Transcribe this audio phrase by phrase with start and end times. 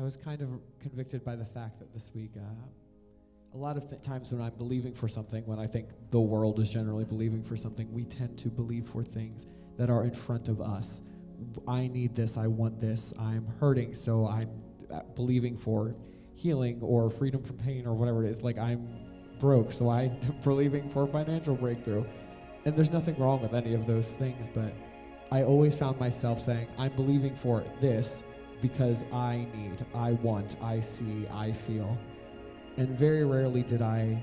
[0.00, 0.48] I was kind of
[0.80, 2.40] convicted by the fact that this week, uh,
[3.52, 6.58] a lot of th- times when I'm believing for something, when I think the world
[6.58, 10.48] is generally believing for something, we tend to believe for things that are in front
[10.48, 11.02] of us.
[11.68, 14.48] I need this, I want this, I'm hurting, so I'm
[14.90, 15.94] uh, believing for
[16.34, 18.42] healing or freedom from pain or whatever it is.
[18.42, 18.88] Like I'm
[19.38, 22.06] broke, so I'm believing for financial breakthrough.
[22.64, 24.72] And there's nothing wrong with any of those things, but
[25.30, 28.22] I always found myself saying, I'm believing for this
[28.60, 31.96] because I need, I want, I see, I feel.
[32.76, 34.22] And very rarely did I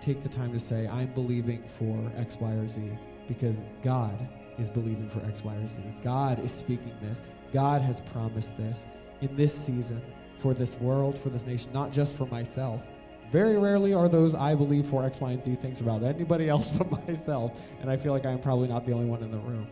[0.00, 2.90] take the time to say, I'm believing for X, Y, or Z
[3.28, 5.80] because God is believing for X, Y, or Z.
[6.02, 7.22] God is speaking this.
[7.52, 8.86] God has promised this
[9.20, 10.02] in this season
[10.38, 12.86] for this world, for this nation, not just for myself.
[13.30, 16.70] Very rarely are those I believe for X, Y, and Z things about anybody else
[16.70, 17.58] but myself.
[17.80, 19.66] And I feel like I'm probably not the only one in the room.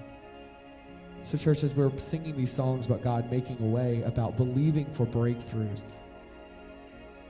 [1.23, 5.05] So, church, as we're singing these songs about God making a way, about believing for
[5.05, 5.85] breakthroughs,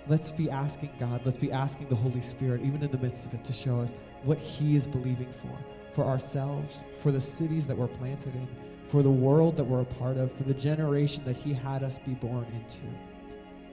[0.07, 3.35] let's be asking God, let's be asking the Holy Spirit, even in the midst of
[3.35, 5.59] it, to show us what He is believing for,
[5.93, 8.47] for ourselves, for the cities that we're planted in,
[8.87, 11.99] for the world that we're a part of, for the generation that He had us
[11.99, 12.87] be born into.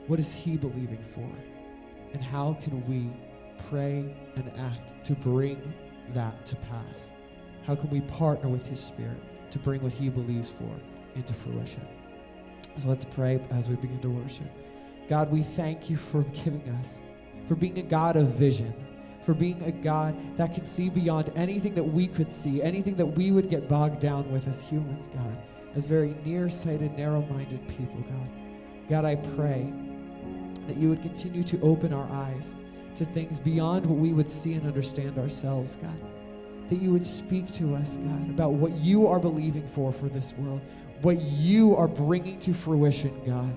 [0.08, 1.30] What is He believing for?
[2.14, 3.12] And how can we
[3.70, 5.74] pray and act to bring
[6.16, 7.14] that to pass?
[7.68, 9.22] How can we partner with His Spirit
[9.52, 10.70] to bring what He believes for
[11.16, 11.86] into fruition?
[12.78, 14.48] So let's pray as we begin to worship.
[15.08, 17.00] God, we thank you for giving us,
[17.48, 18.74] for being a God of vision,
[19.24, 23.06] for being a God that can see beyond anything that we could see, anything that
[23.06, 25.38] we would get bogged down with as humans, God,
[25.76, 28.30] as very nearsighted, narrow minded people, God.
[28.90, 29.72] God, I pray
[30.68, 32.54] that you would continue to open our eyes
[32.96, 35.98] to things beyond what we would see and understand ourselves, God.
[36.70, 40.34] That you would speak to us, God, about what you are believing for for this
[40.34, 40.62] world,
[41.02, 43.54] what you are bringing to fruition, God.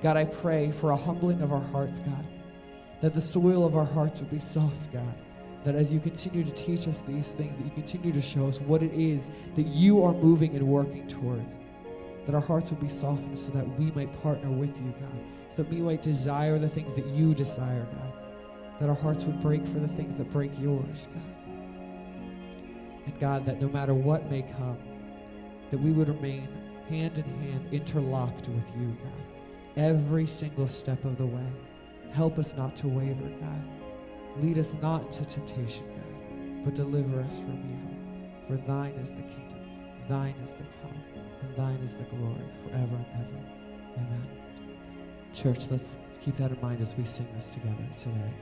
[0.00, 2.26] God, I pray for a humbling of our hearts, God,
[3.00, 5.14] that the soil of our hearts would be soft, God.
[5.64, 8.60] That as you continue to teach us these things, that you continue to show us
[8.60, 11.58] what it is that you are moving and working towards,
[12.24, 15.18] that our hearts would be softened so that we might partner with you, God,
[15.50, 18.12] so that we might desire the things that you desire, God,
[18.78, 21.37] that our hearts would break for the things that break yours, God.
[23.08, 24.78] And God, that no matter what may come,
[25.70, 26.48] that we would remain
[26.88, 29.28] hand in hand, interlocked with you, God
[29.78, 31.46] every single step of the way.
[32.12, 33.62] Help us not to waver, God.
[34.42, 37.96] Lead us not into temptation, God, but deliver us from evil.
[38.48, 39.64] For thine is the kingdom,
[40.08, 43.40] thine is the power, and thine is the glory forever and ever.
[43.96, 44.28] Amen.
[45.32, 48.34] Church, let's keep that in mind as we sing this together today.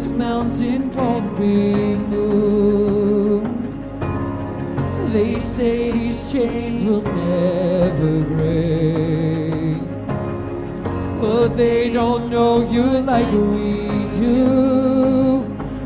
[0.00, 3.44] This mountain can't be moved.
[5.12, 9.76] They say these chains will never break.
[11.20, 15.44] But they don't know you like we do.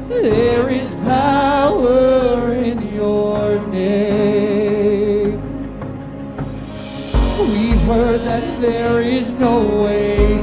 [0.09, 5.43] There is power in your name.
[7.41, 10.34] We've heard that there is no way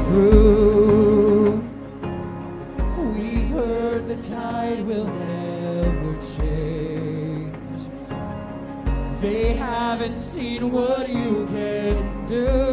[10.64, 12.71] what you can do.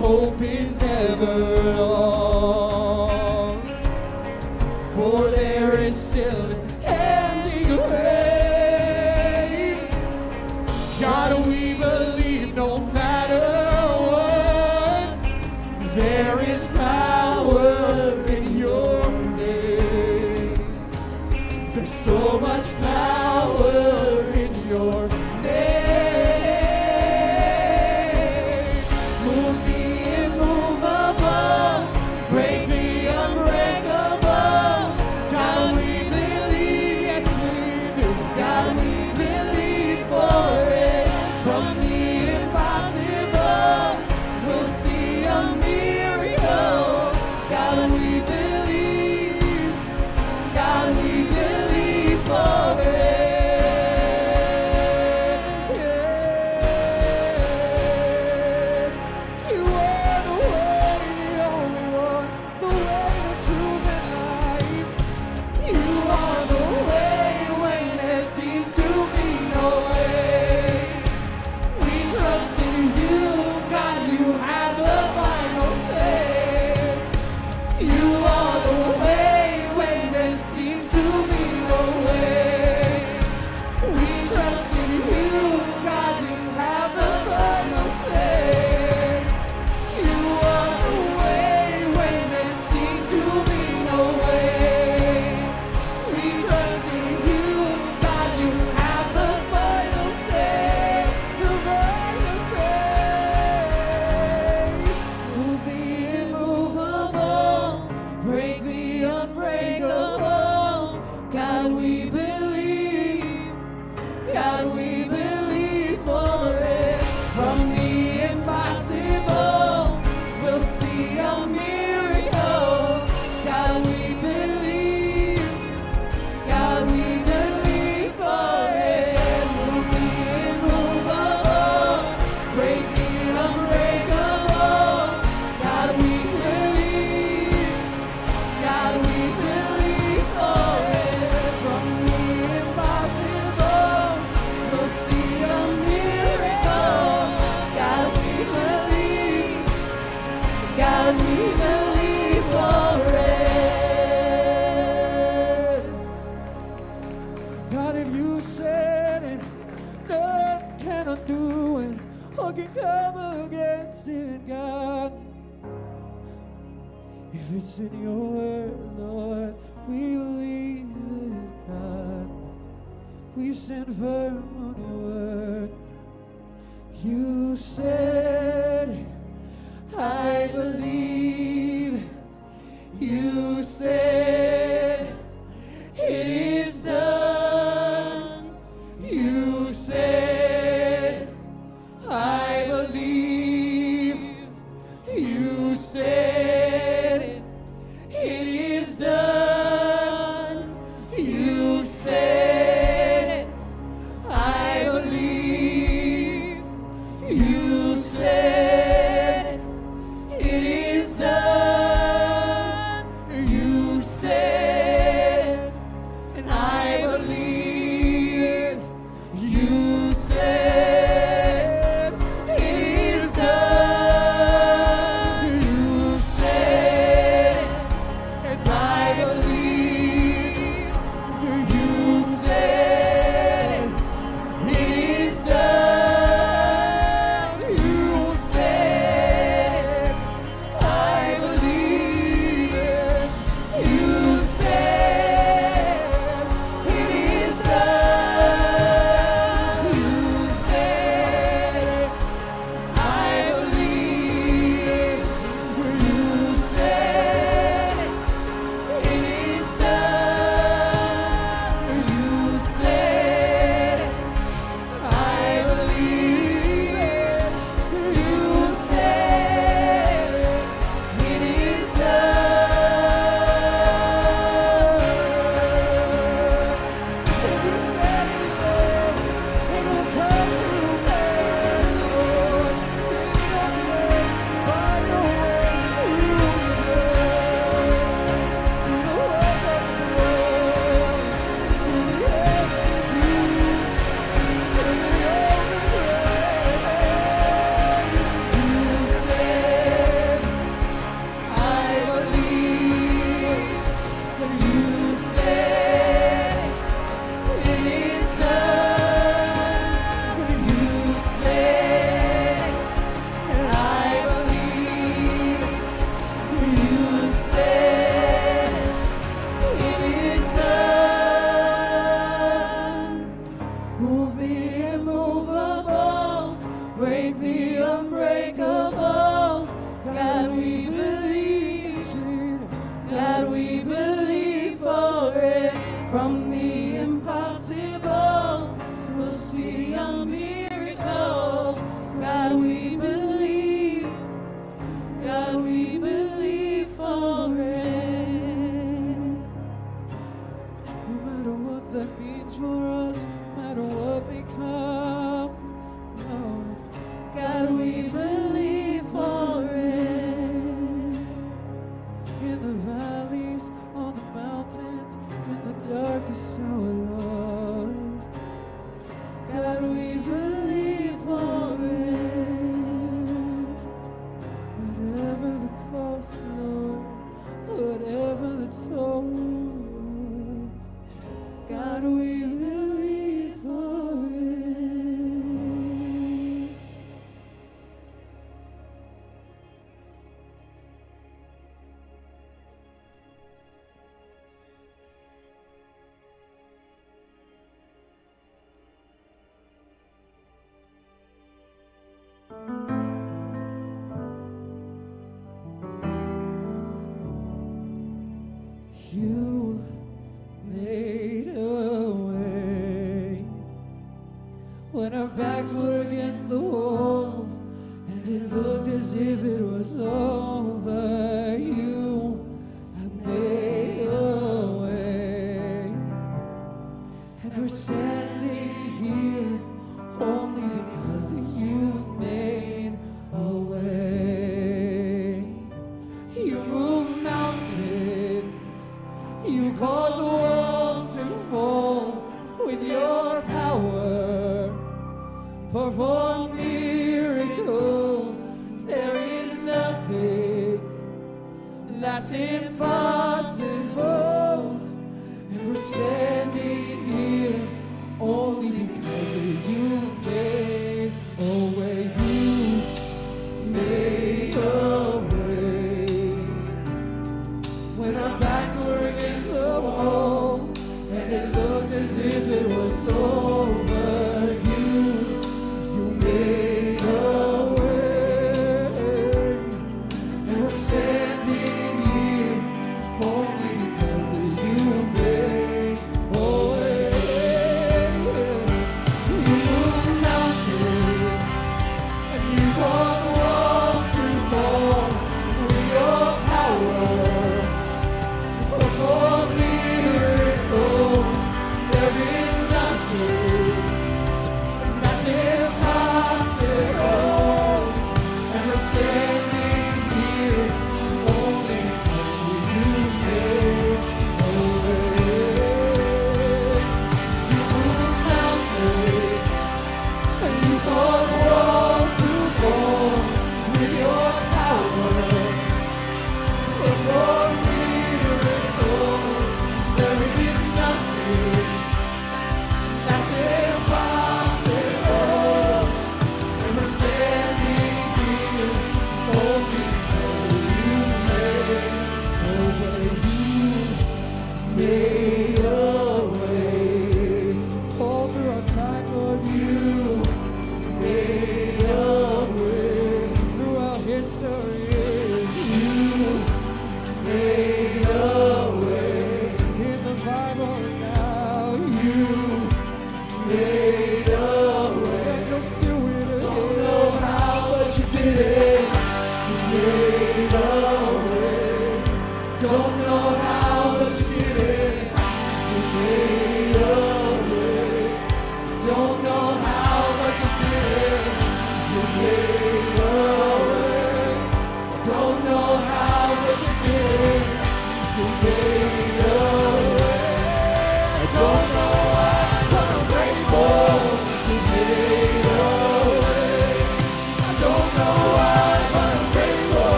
[0.00, 0.65] Hope is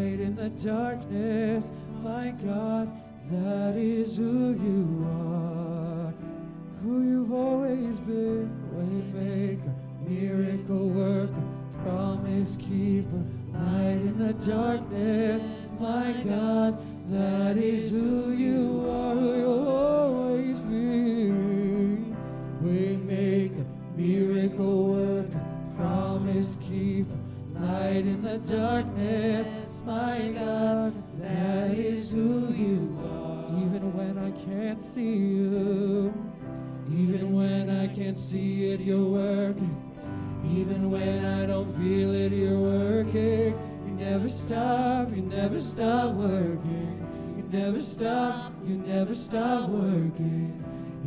[0.00, 1.70] light in the darkness.
[2.02, 2.90] My God,
[3.30, 6.12] that is who you are,
[6.82, 8.48] who you've always been.
[8.74, 9.74] Waymaker,
[10.08, 11.42] miracle worker,
[11.82, 15.80] promise keeper, light in the darkness.
[15.80, 16.78] My God,
[17.10, 21.30] that is who you are, who you'll always be.
[22.64, 25.44] Waymaker, miracle worker,
[25.76, 27.18] promise keeper,
[27.62, 29.82] light in the darkness.
[29.86, 33.62] My God, that is who you are.
[33.62, 36.14] Even when I can't see you,
[36.90, 39.76] even when I can't see it, you're working.
[40.54, 43.54] Even when I don't feel it, you're working.
[43.86, 47.06] You never stop, you never stop working.
[47.36, 50.56] You never stop, you never stop working.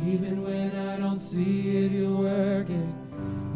[0.06, 2.93] Even when I don't see it, you're working.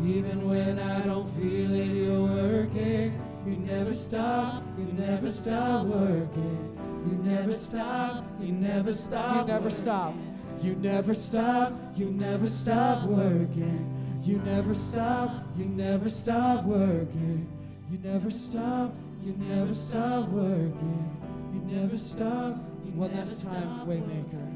[0.04, 3.20] Even when I don't feel it, you're working.
[3.46, 6.74] You never stop, you never stop working.
[7.08, 9.46] You never stop, you never stop.
[9.46, 10.14] You never stop.
[10.62, 14.20] You never stop, you never stop working.
[14.24, 17.48] You never stop, you never stop working.
[17.90, 21.16] You never stop, you never stop working.
[21.54, 24.48] You never stop, you One never last time, Waymaker.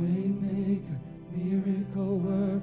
[0.00, 0.98] Waymaker,
[1.32, 2.62] miracle worker,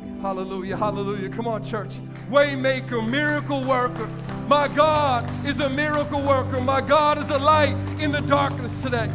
[0.21, 0.77] Hallelujah.
[0.77, 1.29] Hallelujah.
[1.29, 1.97] Come on, church.
[2.29, 4.07] Waymaker, miracle worker.
[4.47, 6.61] My God is a miracle worker.
[6.61, 9.11] My God is a light in the darkness today.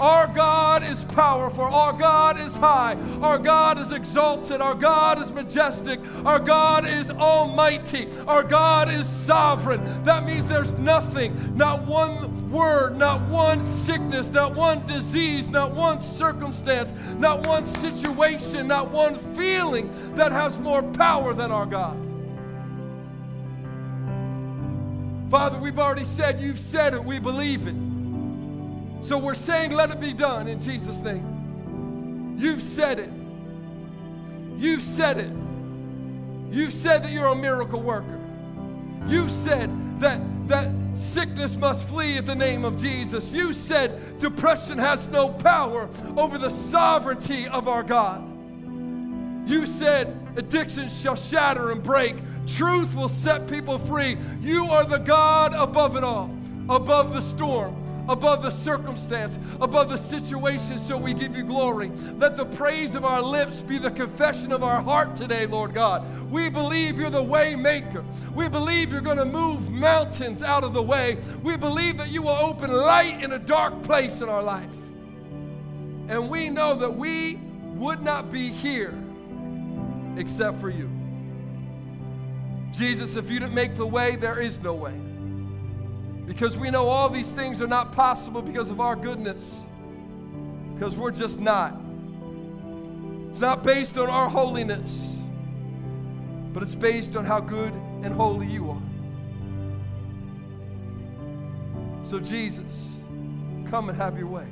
[0.00, 1.64] Our God is powerful.
[1.64, 2.96] Our God is high.
[3.22, 4.60] Our God is exalted.
[4.60, 6.00] Our God is majestic.
[6.24, 8.08] Our God is almighty.
[8.26, 10.02] Our God is sovereign.
[10.02, 16.00] That means there's nothing, not one word, not one sickness, not one disease, not one
[16.00, 21.96] circumstance, not one situation, not one feeling that has more power than our God.
[25.30, 27.74] Father, we've already said, you've said it, we believe it.
[29.04, 32.36] So we're saying, let it be done in Jesus' name.
[32.38, 33.10] You've said it.
[34.56, 35.30] You've said it.
[36.50, 38.18] You've said that you're a miracle worker.
[39.06, 43.32] You've said that, that sickness must flee at the name of Jesus.
[43.32, 48.22] You said depression has no power over the sovereignty of our God.
[49.46, 52.16] You said addiction shall shatter and break.
[52.46, 54.16] Truth will set people free.
[54.40, 56.34] You are the God above it all,
[56.70, 57.76] above the storm,
[58.08, 60.78] above the circumstance, above the situation.
[60.78, 61.90] So we give you glory.
[62.16, 66.06] Let the praise of our lips be the confession of our heart today, Lord God.
[66.30, 68.04] We believe you're the way maker.
[68.34, 71.18] We believe you're going to move mountains out of the way.
[71.42, 74.68] We believe that you will open light in a dark place in our life.
[76.08, 77.36] And we know that we
[77.74, 78.94] would not be here
[80.16, 80.90] except for you.
[82.72, 84.94] Jesus, if you didn't make the way, there is no way.
[86.26, 89.64] Because we know all these things are not possible because of our goodness,
[90.74, 91.78] because we're just not.
[93.28, 95.18] It's not based on our holiness,
[96.52, 98.82] but it's based on how good and holy you are.
[102.08, 102.96] So, Jesus,
[103.66, 104.46] come and have your way.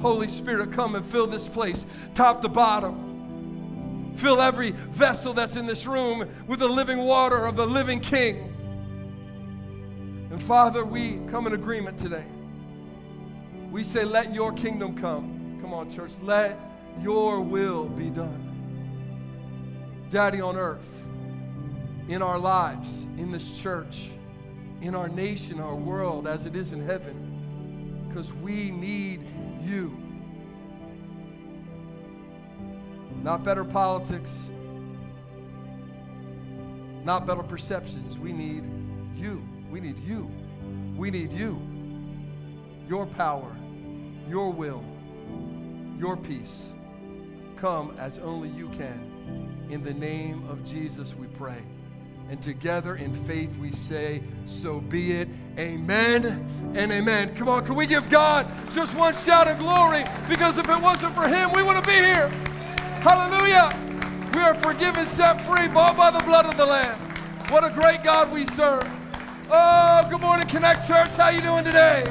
[0.00, 4.12] Holy Spirit, come and fill this place, top to bottom.
[4.16, 8.49] Fill every vessel that's in this room with the living water of the living King.
[10.30, 12.24] And Father, we come in agreement today.
[13.70, 15.58] We say, let your kingdom come.
[15.60, 16.12] Come on, church.
[16.22, 16.58] Let
[17.00, 18.46] your will be done.
[20.08, 21.06] Daddy on earth,
[22.08, 24.10] in our lives, in this church,
[24.80, 29.20] in our nation, our world, as it is in heaven, because we need
[29.62, 29.96] you.
[33.22, 34.36] Not better politics,
[37.04, 38.18] not better perceptions.
[38.18, 38.64] We need
[39.14, 39.46] you.
[39.70, 40.30] We need you.
[40.96, 41.60] We need you.
[42.88, 43.56] Your power,
[44.28, 44.84] your will,
[45.98, 46.72] your peace.
[47.56, 49.68] Come as only you can.
[49.70, 51.62] In the name of Jesus, we pray.
[52.30, 55.28] And together in faith, we say, So be it.
[55.58, 57.34] Amen and amen.
[57.34, 60.04] Come on, can we give God just one shout of glory?
[60.28, 62.28] Because if it wasn't for Him, we wouldn't be here.
[63.02, 63.76] Hallelujah.
[64.34, 66.98] We are forgiven, set free, bought by the blood of the Lamb.
[67.50, 68.99] What a great God we serve.
[69.52, 71.08] Oh, good morning, Connect Church.
[71.16, 72.04] How you doing today?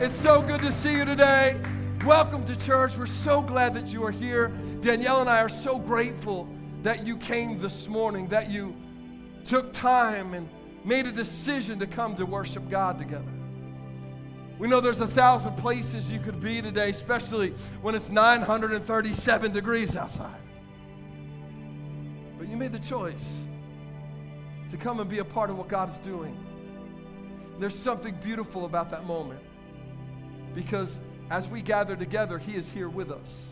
[0.00, 1.56] It's so good to see you today.
[2.04, 2.96] Welcome to church.
[2.96, 4.48] We're so glad that you are here.
[4.80, 6.48] Danielle and I are so grateful
[6.82, 8.74] that you came this morning, that you
[9.44, 10.48] took time and
[10.84, 13.32] made a decision to come to worship God together.
[14.58, 17.50] We know there's a thousand places you could be today, especially
[17.82, 20.40] when it's 937 degrees outside.
[22.36, 23.44] But you made the choice
[24.72, 26.34] to come and be a part of what God is doing.
[27.58, 29.40] There's something beautiful about that moment
[30.54, 30.98] because
[31.30, 33.50] as we gather together, He is here with us.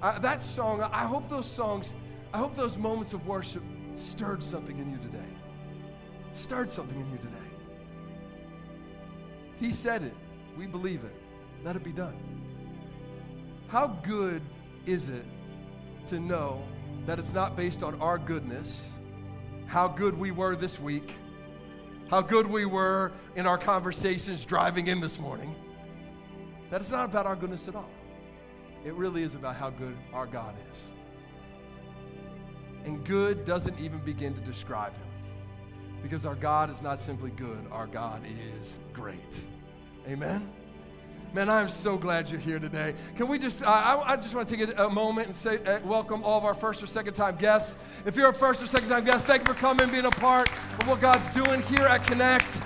[0.00, 1.92] That song, I hope those songs,
[2.32, 3.64] I hope those moments of worship
[3.96, 5.18] stirred something in you today.
[6.34, 7.28] Stirred something in you today.
[9.58, 10.14] He said it.
[10.56, 11.14] We believe it.
[11.64, 12.16] Let it be done.
[13.66, 14.40] How good
[14.86, 15.24] is it
[16.06, 16.62] to know
[17.06, 18.96] that it's not based on our goodness,
[19.72, 21.14] how good we were this week,
[22.10, 25.56] how good we were in our conversations driving in this morning,
[26.68, 27.88] that it's not about our goodness at all.
[28.84, 30.92] It really is about how good our God is.
[32.84, 35.08] And good doesn't even begin to describe him
[36.02, 38.22] because our God is not simply good, our God
[38.58, 39.40] is great.
[40.06, 40.52] Amen?
[41.34, 42.94] Man, I'm so glad you're here today.
[43.16, 46.22] Can we just, I, I just want to take a, moment and say, uh, welcome
[46.24, 47.74] all of our first or second time guests.
[48.04, 50.50] If you're a first or second time guest, thank you for coming, being a part
[50.50, 52.60] of what God's doing here at Connect.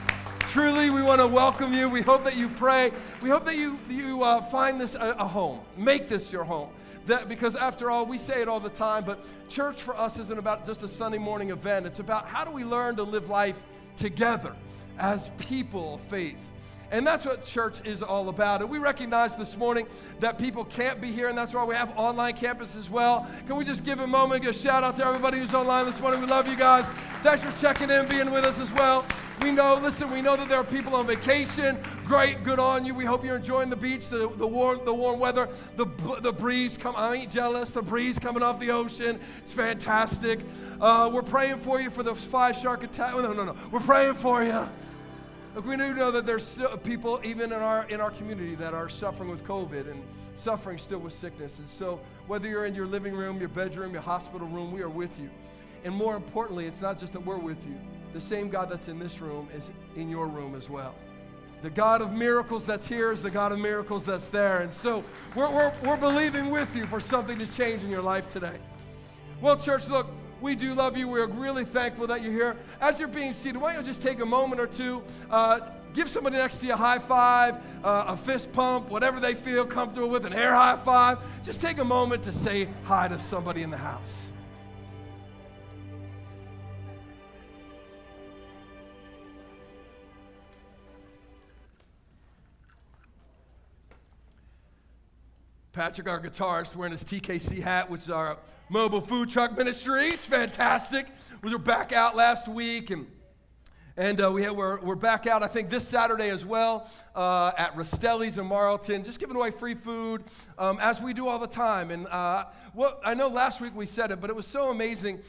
[0.51, 1.89] Truly, we want to welcome you.
[1.89, 2.91] We hope that you pray.
[3.23, 5.61] We hope that you, you uh, find this a, a home.
[5.77, 6.71] Make this your home.
[7.07, 10.39] That, because after all, we say it all the time, but church for us isn't
[10.41, 11.87] about just a Sunday morning event.
[11.87, 13.63] It's about how do we learn to live life
[13.97, 14.57] together
[14.99, 16.51] as people of faith.
[16.91, 18.61] And that's what church is all about.
[18.61, 19.87] And we recognize this morning
[20.21, 23.27] that people can't be here, and that's why we have online campus as well.
[23.47, 26.01] Can we just give a moment, give a shout out to everybody who's online this
[26.01, 26.21] morning?
[26.21, 26.89] We love you guys.
[27.23, 29.05] Thanks for checking in, being with us as well.
[29.43, 31.79] We know, listen, we know that there are people on vacation.
[32.05, 32.95] Great, good on you.
[32.95, 35.87] We hope you're enjoying the beach, the, the warm, the warm weather, the,
[36.21, 36.77] the breeze.
[36.77, 37.71] Come, I ain't jealous.
[37.71, 39.21] The breeze coming off the ocean.
[39.43, 40.41] It's fantastic.
[40.81, 43.13] Uh, we're praying for you for the five shark attack.
[43.15, 43.57] Oh, no, no, no.
[43.71, 44.69] We're praying for you.
[45.57, 48.91] Look, we do know that there's people even in our in our community that are
[48.91, 50.03] suffering with COVID and
[50.35, 51.61] suffering still with sickness.
[51.61, 54.91] And so, whether you're in your living room, your bedroom, your hospital room, we are
[54.91, 55.31] with you.
[55.83, 57.75] And more importantly, it's not just that we're with you.
[58.13, 60.95] The same God that's in this room is in your room as well.
[61.63, 64.61] The God of miracles that's here is the God of miracles that's there.
[64.61, 65.03] And so
[65.35, 68.59] we're, we're, we're believing with you for something to change in your life today.
[69.41, 70.09] Well, church, look,
[70.47, 71.09] we do love you.
[71.09, 72.57] We're really thankful that you're here.
[72.81, 75.59] As you're being seated, why don't you just take a moment or two, uh,
[75.93, 79.67] give somebody next to you a high five, uh, a fist pump, whatever they feel
[79.67, 81.19] comfortable with, an air high five.
[81.43, 84.31] Just take a moment to say hi to somebody in the house.
[95.73, 100.09] Patrick, our guitarist, wearing his TKC hat, which is our mobile food truck ministry.
[100.09, 101.07] It's fantastic.
[101.43, 103.07] We were back out last week, and
[103.99, 107.53] and uh, we have, we're, we're back out, I think, this Saturday as well uh,
[107.57, 110.23] at Rastelli's in Marlton, just giving away free food
[110.59, 111.91] um, as we do all the time.
[111.91, 115.23] And uh, what, I know last week we said it, but it was so amazing.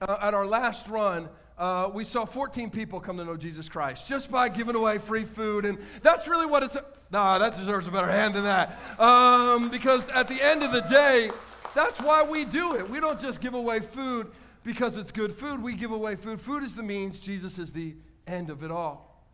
[0.00, 1.28] Uh, at our last run,
[1.58, 5.24] uh, we saw 14 people come to know Jesus Christ just by giving away free
[5.24, 5.64] food.
[5.64, 6.76] And that's really what it's.
[7.10, 8.78] Nah, that deserves a better hand than that.
[9.00, 11.28] Um, because at the end of the day,
[11.74, 12.88] that's why we do it.
[12.88, 14.30] We don't just give away food
[14.64, 15.62] because it's good food.
[15.62, 16.40] We give away food.
[16.40, 19.24] Food is the means, Jesus is the end of it all.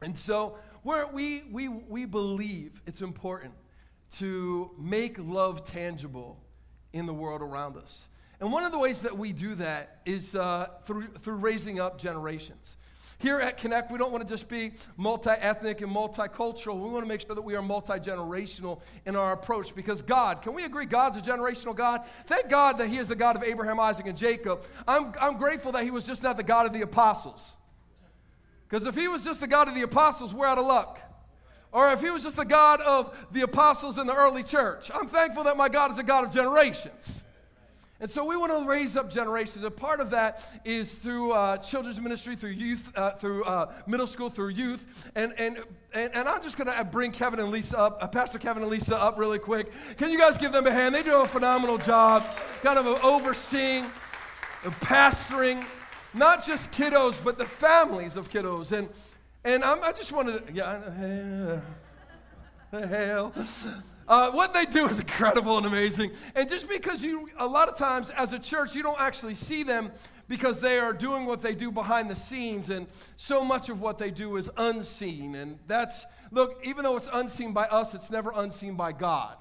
[0.00, 3.54] And so we we, we believe it's important
[4.16, 6.38] to make love tangible
[6.92, 8.08] in the world around us.
[8.40, 11.98] And one of the ways that we do that is uh, through, through raising up
[11.98, 12.76] generations.
[13.20, 16.76] Here at Connect, we don't want to just be multi ethnic and multicultural.
[16.76, 20.40] We want to make sure that we are multi generational in our approach because God,
[20.40, 22.02] can we agree God's a generational God?
[22.26, 24.62] Thank God that He is the God of Abraham, Isaac, and Jacob.
[24.86, 27.54] I'm, I'm grateful that He was just not the God of the apostles.
[28.68, 31.00] Because if He was just the God of the apostles, we're out of luck.
[31.72, 35.08] Or if He was just the God of the apostles in the early church, I'm
[35.08, 37.24] thankful that my God is a God of generations.
[38.00, 39.64] And so we want to raise up generations.
[39.64, 44.06] A part of that is through uh, children's ministry, through youth, uh, through uh, middle
[44.06, 45.10] school, through youth.
[45.16, 45.58] And, and,
[45.92, 48.70] and, and I'm just going to bring Kevin and Lisa up, uh, Pastor Kevin and
[48.70, 49.72] Lisa up really quick.
[49.96, 50.94] Can you guys give them a hand?
[50.94, 52.24] They do a phenomenal job,
[52.62, 53.84] kind of overseeing
[54.64, 55.66] and pastoring
[56.14, 58.70] not just kiddos, but the families of kiddos.
[58.70, 58.88] And,
[59.44, 61.60] and I'm, i just wanted to, yeah,
[62.70, 63.32] hell.
[64.08, 66.10] Uh, what they do is incredible and amazing.
[66.34, 69.62] And just because you, a lot of times as a church, you don't actually see
[69.62, 69.92] them
[70.28, 73.98] because they are doing what they do behind the scenes, and so much of what
[73.98, 75.34] they do is unseen.
[75.34, 79.36] And that's, look, even though it's unseen by us, it's never unseen by God.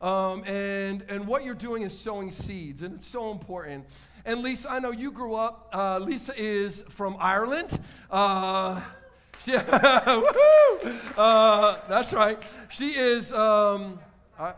[0.00, 3.86] Um, and, and what you're doing is sowing seeds, and it's so important.
[4.24, 7.78] And Lisa, I know you grew up, uh, Lisa is from Ireland.
[8.10, 8.80] Uh,
[9.40, 9.54] she,
[11.16, 12.38] uh, that's right.
[12.68, 13.32] She is.
[13.32, 13.98] Um,
[14.38, 14.54] I,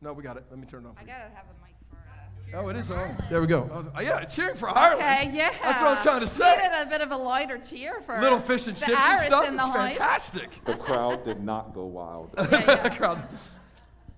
[0.00, 0.44] no, we got it.
[0.50, 0.96] Let me turn it off.
[0.98, 2.56] I gotta have a mic for.
[2.56, 3.16] Uh, oh, it is on.
[3.30, 3.90] There we go.
[3.96, 5.00] Oh, yeah, cheering for Ireland.
[5.28, 5.50] Okay, yeah.
[5.62, 6.56] That's what I'm trying to say.
[6.56, 9.44] Needed a bit of a lighter cheer for little fish and chips and stuff.
[9.46, 9.74] It's the house.
[9.76, 10.64] fantastic.
[10.64, 12.34] The crowd did not go wild.
[12.50, 13.26] Yeah, Crowd.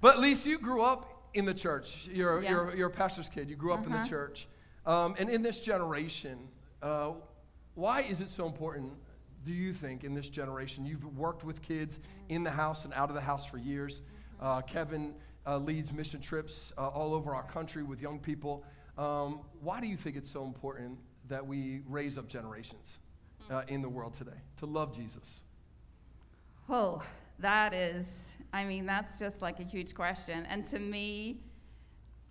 [0.01, 2.09] But Lisa, you grew up in the church.
[2.13, 2.51] You're, Yes.
[2.51, 3.49] you're, you're a pastor's kid.
[3.49, 4.09] You grew up in the Uh-huh.
[4.09, 4.49] church.
[4.85, 6.49] Um, and in this generation,
[6.83, 7.13] uh,
[7.75, 8.93] why is it so important,
[9.47, 10.85] do you think, in this generation?
[10.85, 14.03] You've worked with kids in the house and out of the house for years.
[14.41, 15.15] Uh, Kevin
[15.47, 18.65] uh, leads mission trips uh, all over our country with young people.
[18.99, 22.99] Um, why do you think it's so important that we raise up generations
[23.49, 25.43] uh, in the world today to love Jesus?
[26.69, 27.03] Oh,
[27.39, 30.45] that is, I mean, that's just like a huge question.
[30.51, 31.41] And to me,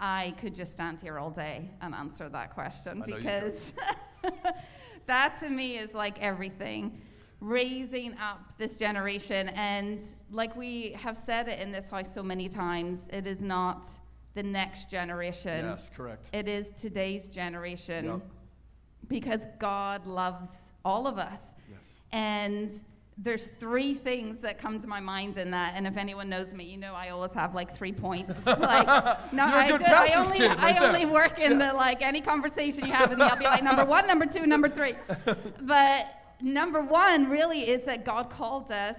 [0.02, 3.74] I could just stand here all day and answer that question I know you because
[5.08, 7.02] that to me is like everything.
[7.42, 9.50] Raising up this generation.
[9.50, 13.88] And like we have said it in this house so many times, it is not
[14.34, 15.66] the next generation.
[15.66, 16.30] Yes, correct.
[16.34, 18.22] It is today's generation Yep.
[19.08, 21.52] because God loves all of us.
[21.70, 21.80] Yes.
[22.12, 22.72] And
[23.18, 25.74] there's three things that come to my mind in that.
[25.76, 28.34] And if anyone knows me, you know I always have like three points.
[28.66, 28.88] Like,
[29.32, 32.86] no, I, do, I only, kid right I only work in the like any conversation
[32.86, 33.26] you have with me.
[33.26, 34.96] I'll be like number one, number two, number three.
[35.62, 36.08] But
[36.42, 38.98] number one really is that God called us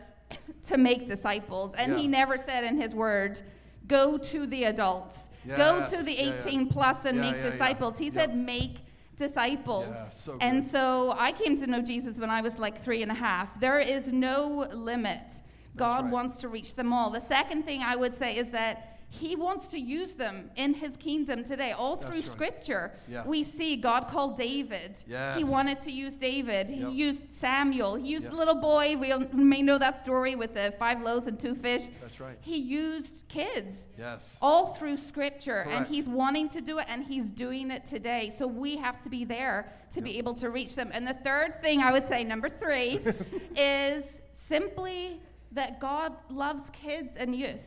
[0.65, 3.41] to make disciples, and He never said in His Word,
[3.87, 6.41] "Go to the adults." Go to the Yeah, yeah.
[6.41, 7.51] 18 plus and Yeah, make yeah, yeah.
[7.51, 7.99] disciples.
[7.99, 8.79] He said, make
[9.17, 9.87] disciples.
[9.89, 13.11] Yeah, so and so I came to know Jesus when I was like three and
[13.11, 13.59] a half.
[13.61, 15.41] There is no limit.
[15.77, 16.13] God right.
[16.13, 17.11] wants to reach them all.
[17.11, 20.97] The second thing I would say is that he wants to use them in his
[20.97, 21.73] kingdom today.
[21.73, 22.25] All through right.
[22.25, 23.25] scripture, Yeah.
[23.27, 25.03] we see God called David.
[25.37, 26.69] He wanted to use David.
[26.71, 26.89] Yep.
[26.91, 27.95] He used Samuel.
[27.97, 28.33] He used Yep.
[28.33, 28.97] the little boy.
[28.97, 31.85] We may know that story with the five loaves and two fish.
[32.01, 32.37] That's right.
[32.41, 34.37] He used kids Yes.
[34.43, 38.47] all through scripture and he's wanting to do it and he's doing it today so
[38.47, 41.81] we have to be there to be able to reach them and the third thing
[41.81, 43.01] i would say number three
[43.57, 45.21] is simply
[45.53, 47.65] that god loves kids and youth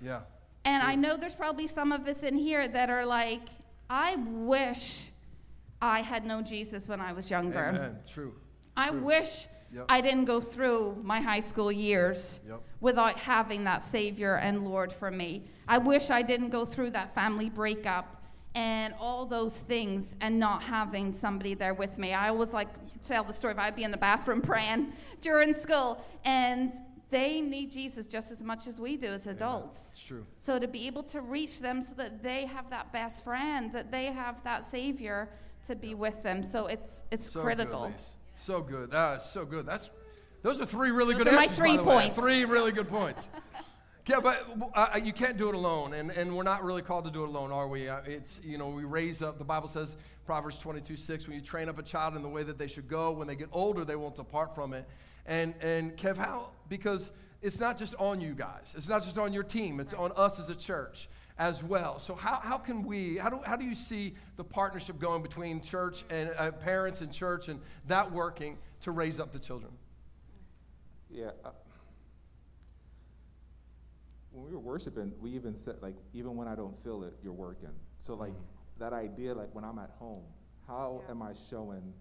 [0.00, 0.20] Yeah.
[0.66, 3.40] And i know there's probably some of us in here that are like
[3.88, 5.08] i wish
[5.80, 7.96] i had known jesus when i was younger Amen.
[8.12, 8.34] True.
[8.76, 9.00] I True.
[9.00, 9.86] wish Yep.
[9.88, 12.60] I didn't go through my high school years Yep.
[12.80, 15.42] without having that Savior and Lord for me.
[15.66, 18.22] I wish I didn't go through that family breakup
[18.54, 22.12] and all those things and not having somebody there with me.
[22.14, 22.68] I always like
[23.04, 26.72] tell the story of I'd be in the bathroom praying during school, and
[27.10, 29.92] they need Jesus just as much as we do as adults.
[29.92, 30.26] It's true.
[30.36, 33.92] So to be able to reach them so that they have that best friend, that
[33.92, 35.28] they have that savior
[35.66, 36.42] to be with them.
[36.42, 37.88] So it's it's so critical.
[37.88, 38.00] Good,
[38.34, 38.90] so good.
[38.90, 39.66] That is so good.
[39.66, 39.88] That's
[40.42, 41.94] those are three really Those good are my three by the way.
[41.94, 42.16] points.
[42.16, 43.28] Three really good points.
[44.06, 47.10] yeah, but uh, you can't do it alone, and, and we're not really called to
[47.10, 47.88] do it alone, are we?
[47.88, 49.38] Uh, it's you know we raise up.
[49.38, 51.26] The Bible says Proverbs twenty two six.
[51.26, 53.36] When you train up a child in the way that they should go, when they
[53.36, 54.88] get older, they won't depart from it.
[55.26, 57.10] And and Kev, how because
[57.42, 58.74] it's not just on you guys.
[58.76, 59.78] It's not just on your team.
[59.80, 61.08] It's on us as a church
[61.38, 61.98] as well.
[61.98, 65.60] So how, how can we, how do, how do you see the partnership going between
[65.60, 69.72] church and uh, parents and church and that working to raise up the children?
[71.10, 71.30] Yeah.
[71.44, 71.50] Uh,
[74.32, 77.32] when we were worshiping, we even said like, even when I don't feel it, you're
[77.32, 77.70] working.
[77.98, 78.34] So like
[78.78, 80.24] that idea, like when I'm at home,
[80.66, 81.92] how am I showing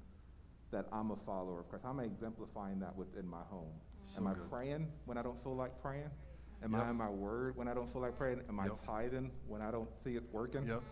[0.76, 1.86] that I'm a follower of Christ?
[1.86, 3.72] How am I exemplifying that within my home?
[4.04, 4.50] So am I good.
[4.50, 6.10] praying when I don't feel like praying?
[6.64, 6.82] Am Yep.
[6.84, 8.42] I in my word when I don't feel like praying?
[8.50, 8.78] Am I Yep.
[8.86, 10.68] tithing when I don't see it working?
[10.68, 10.84] Yep.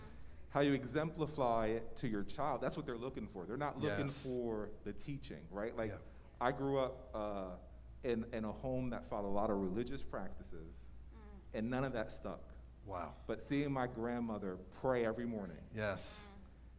[0.49, 3.45] How you exemplify it to your child, that's what they're looking for.
[3.45, 4.23] They're not looking Yes.
[4.23, 5.75] for the teaching, right?
[5.75, 6.01] Like, Yep.
[6.39, 7.55] I grew up uh,
[8.03, 10.87] in, in a home that followed a lot of religious practices,
[11.53, 12.53] and none of that stuck.
[12.85, 13.13] Wow.
[13.27, 16.23] But seeing my grandmother pray every morning Yes.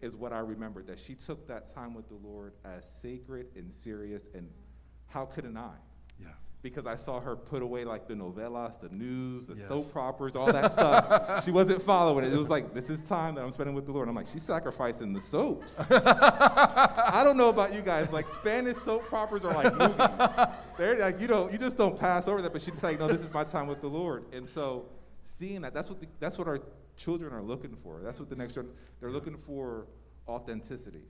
[0.05, 3.73] Is what I remembered that she took that time with the Lord as sacred and
[3.73, 4.51] serious, and
[5.09, 5.71] how couldn't I?
[6.21, 6.27] Yeah.
[6.61, 9.67] Because I saw her put away like the novelas, the news, the Yes.
[9.67, 11.43] soap operas, all that stuff.
[11.45, 12.35] She wasn't following it.
[12.35, 14.09] It was like, this is time that I'm spending with the Lord.
[14.09, 15.81] I'm like, she's sacrificing the soaps.
[15.91, 18.13] I don't know about you guys.
[18.13, 20.47] Like Spanish soap operas are like movies.
[20.77, 22.53] They're like you don't, you just don't pass over that.
[22.53, 24.27] But she's like, no, this is my time with the Lord.
[24.35, 24.87] And so,
[25.23, 26.61] seeing that, that's what the, that's what our
[26.97, 28.01] children are looking for.
[28.03, 28.69] That's what the next gen,
[29.01, 29.87] they're looking for
[30.29, 31.03] authenticity.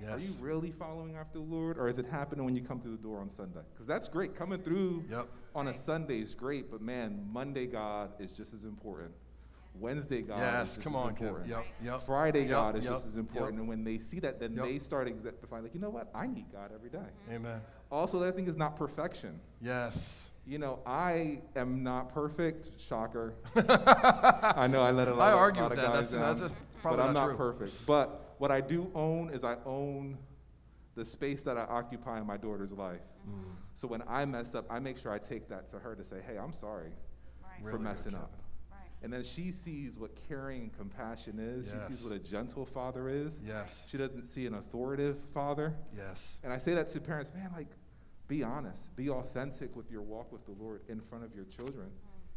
[0.00, 0.10] Yes.
[0.12, 2.96] Are you really following after the Lord, or is it happening when you come through
[2.96, 3.60] the door on Sunday?
[3.72, 4.34] Because that's great.
[4.34, 5.28] Coming through Yep.
[5.54, 9.12] on a Sunday is great, but man, Monday God is just as important.
[9.74, 10.74] Wednesday God is Yes.
[10.76, 11.48] just Come as on, important.
[11.48, 11.64] Yep.
[11.84, 12.00] Yep.
[12.02, 13.58] Friday Yep, God is just as important.
[13.60, 16.10] And when they see that, then they start exemplifying, like, you know what?
[16.14, 17.06] I need God every day.
[17.30, 17.60] Amen.
[17.90, 19.38] Also, that thing is not perfection.
[19.60, 20.29] Yes.
[20.50, 22.70] You know, I am not perfect.
[22.80, 23.34] Shocker.
[23.56, 25.92] I know I let a lot, I of, argue lot with of that.
[25.94, 27.52] guys That's- down, that's just but probably I'm not not true.
[27.52, 27.86] perfect.
[27.86, 30.18] But what I do own is I own
[30.96, 32.98] the space that I occupy in my daughter's life.
[33.30, 33.34] Mm.
[33.74, 36.16] So when I mess up, I make sure I take that to her to say,
[36.26, 36.90] "Hey, I'm sorry
[37.44, 37.60] Right.
[37.62, 38.32] for Really messing up."
[38.72, 38.80] Right.
[39.04, 41.70] And then she sees what caring and compassion is.
[41.70, 43.40] She sees what a gentle father is.
[43.46, 43.84] Yes.
[43.88, 45.76] She doesn't see an authoritative father.
[45.96, 46.38] Yes.
[46.42, 47.68] And I say that to parents, man, like,
[48.30, 51.90] be honest, be authentic with your walk with the Lord in front of your children.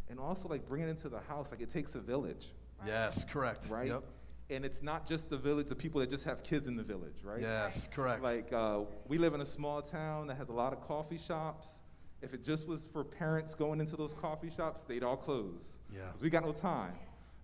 [0.10, 1.52] And also, like, bring it into the house.
[1.52, 2.48] Like, it takes a village,
[2.86, 3.24] Yes.
[3.24, 3.70] Correct.
[3.70, 3.88] right?
[3.88, 4.04] Yep.
[4.50, 7.24] And it's not just the village of people that just have kids in the village,
[7.24, 7.40] right?
[7.42, 7.88] Yes.
[7.94, 8.24] Correct.
[8.24, 11.84] Like, uh, we live in a small town that has a lot of coffee shops.
[12.24, 15.78] If it just was for parents going into those coffee shops, they'd all close.
[15.92, 16.00] Yeah.
[16.08, 16.94] Because we got no time.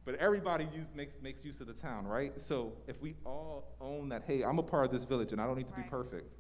[0.06, 2.34] But everybody use, makes, makes use of the town, right?
[2.42, 5.46] So if we all own that, hey, I'm a part of this village and I
[5.46, 6.34] don't need to be perfect,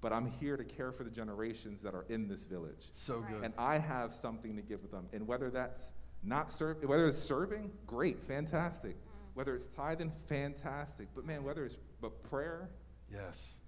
[0.00, 2.88] but I'm here to care for the generations that are in this village.
[2.92, 3.42] so good.
[3.42, 5.08] And I have something to give with them.
[5.12, 5.92] And whether that's
[6.22, 8.96] not serving, whether it's serving, great, fantastic.
[8.96, 9.34] Mm.
[9.34, 11.08] Whether it's tithing, fantastic.
[11.14, 12.70] But man, whether it's but prayer,
[13.12, 13.60] yes.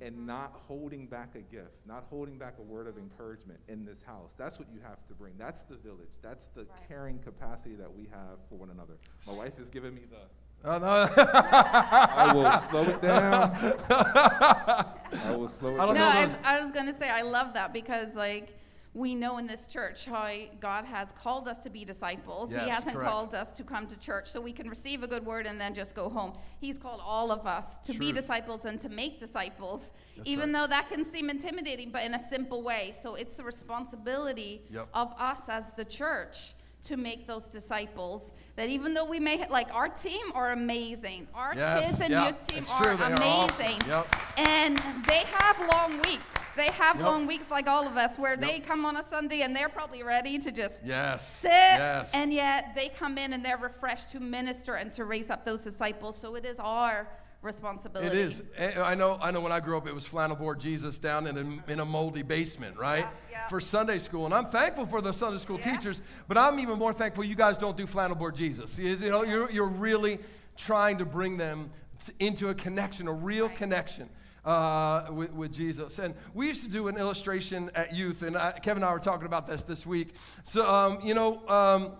[0.00, 0.26] and mm-hmm.
[0.26, 3.04] not holding back a gift, not holding back a word of mm-hmm.
[3.04, 4.34] encouragement in this house.
[4.36, 5.34] That's what you have to bring.
[5.38, 6.16] That's the village.
[6.22, 6.88] That's the Right.
[6.88, 8.94] caring capacity that we have for one another.
[9.26, 10.16] My wife has given me the.
[10.64, 11.08] Oh, no.
[11.16, 13.50] I will slow it down.
[13.90, 17.54] I will slow it I don't no, I, I was going to say, I love
[17.54, 18.56] that because, like,
[18.94, 22.52] we know in this church how God has called us to be disciples.
[22.52, 23.10] Yes, he hasn't correct.
[23.10, 25.72] called us to come to church so we can receive a good word and then
[25.74, 26.34] just go home.
[26.60, 30.60] He's called all of us to be disciples and to make disciples, That's even right.
[30.60, 32.92] though that can seem intimidating, but in a simple way.
[33.02, 34.88] So it's the responsibility Yep.
[34.92, 36.52] of us as the church
[36.84, 41.52] to make those disciples that even though we may like our team are amazing our
[41.54, 43.66] Yes, kids and yeah, youth team are true, they are awesome.
[43.66, 44.16] amazing Yep.
[44.38, 46.24] and they have long weeks.
[46.54, 47.04] They have Yep.
[47.06, 48.40] long weeks like all of us where Yep.
[48.40, 51.26] they come on a Sunday and they're probably ready to just Yes.
[51.26, 51.48] sit.
[51.50, 52.10] Yes.
[52.14, 55.64] And yet they come in and they're refreshed to minister and to raise up those
[55.64, 56.18] disciples.
[56.18, 57.06] So it is our
[57.42, 58.06] responsibility.
[58.06, 58.42] It is.
[58.78, 59.18] I know.
[59.20, 59.40] I know.
[59.40, 62.22] When I grew up, it was flannel board Jesus down in a, in a moldy
[62.22, 63.00] basement, right?
[63.00, 63.48] Yeah, yeah.
[63.48, 65.76] For Sunday school, and I'm thankful for the Sunday school Yeah.
[65.76, 66.02] teachers.
[66.28, 68.78] But I'm even more thankful you guys don't do flannel board Jesus.
[68.78, 70.18] You you know, you're you're really
[70.56, 71.70] trying to bring them
[72.18, 73.56] into a connection, a real Right.
[73.56, 74.08] connection.
[74.44, 76.00] Uh, with, with Jesus.
[76.00, 78.98] And we used to do an illustration at youth, and I, Kevin and I were
[78.98, 80.16] talking about this this week.
[80.42, 81.92] So, um, you know, um,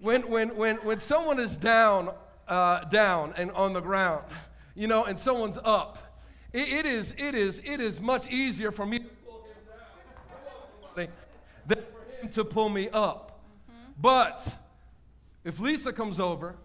[0.00, 2.12] when, when, when, when someone is down,
[2.48, 4.24] uh, down and on the ground,
[4.74, 6.20] you know, and someone's up,
[6.52, 9.56] it, it, is, it, is, it is much easier for me to pull him
[10.96, 11.08] down
[11.66, 13.40] than for him to pull me up.
[14.00, 14.54] But
[15.44, 16.56] if Lisa comes over,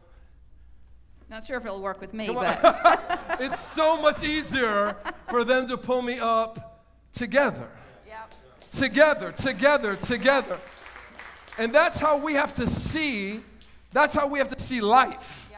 [1.30, 4.96] Not sure if it'll work with me, but it's so much easier
[5.30, 7.70] for them to pull me up together.
[8.08, 8.34] Yep.
[8.72, 10.60] Together, together, together.
[11.58, 13.42] And that's how we have to see,
[13.92, 15.51] that's how we have to see life.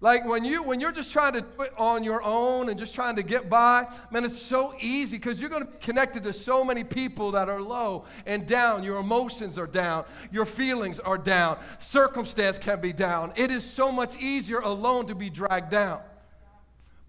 [0.00, 2.94] Like when you when you're just trying to do it on your own and just
[2.94, 6.32] trying to get by, man, it's so easy because you're going to be connected to
[6.32, 8.84] so many people that are low and down.
[8.84, 13.32] Your emotions are down, your feelings are down, circumstance can be down.
[13.34, 16.00] It is so much easier alone to be dragged down.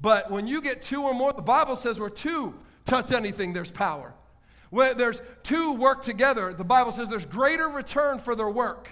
[0.01, 3.69] But when you get two or more, the Bible says where two touch anything, there's
[3.69, 4.13] power.
[4.71, 8.89] When there's two work together, the Bible says there's greater return for their work.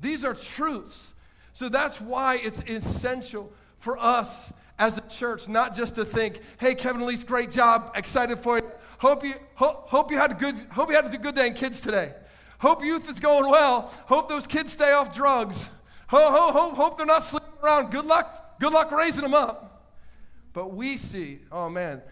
[0.00, 1.14] These are truths.
[1.56, 6.74] So that's why it's essential for us as a church, not just to think, hey,
[6.74, 8.70] Kevin Elise, great job, excited for you.
[8.98, 11.54] Hope you, ho- hope you had a good, hope you had a good day in
[11.54, 12.12] kids today.
[12.58, 13.90] Hope youth is going well.
[14.04, 15.70] Hope those kids stay off drugs.
[16.08, 17.90] Ho, ho, ho, hope they're not sleeping around.
[17.90, 19.94] Good luck, good luck raising them up.
[20.52, 22.02] But we see, oh man,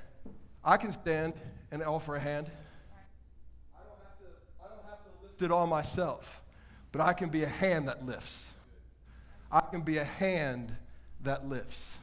[0.64, 1.34] I can stand
[1.70, 2.51] and offer a hand.
[3.74, 4.24] I don't have to,
[4.64, 6.42] I don't have to lift it all myself,
[6.92, 8.53] but I can be a hand that lifts.
[9.55, 10.74] I can be a hand
[11.22, 11.98] that lifts.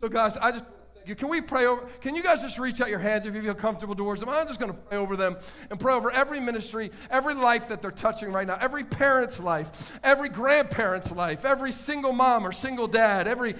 [0.00, 0.64] So, guys, I just
[1.12, 1.86] can we pray over?
[2.00, 4.30] Can you guys just reach out your hands if you feel comfortable towards them?
[4.30, 5.36] I'm just going to pray over them
[5.70, 9.92] and pray over every ministry, every life that they're touching right now, every parent's life,
[10.02, 13.54] every grandparent's life, every single mom or single dad, every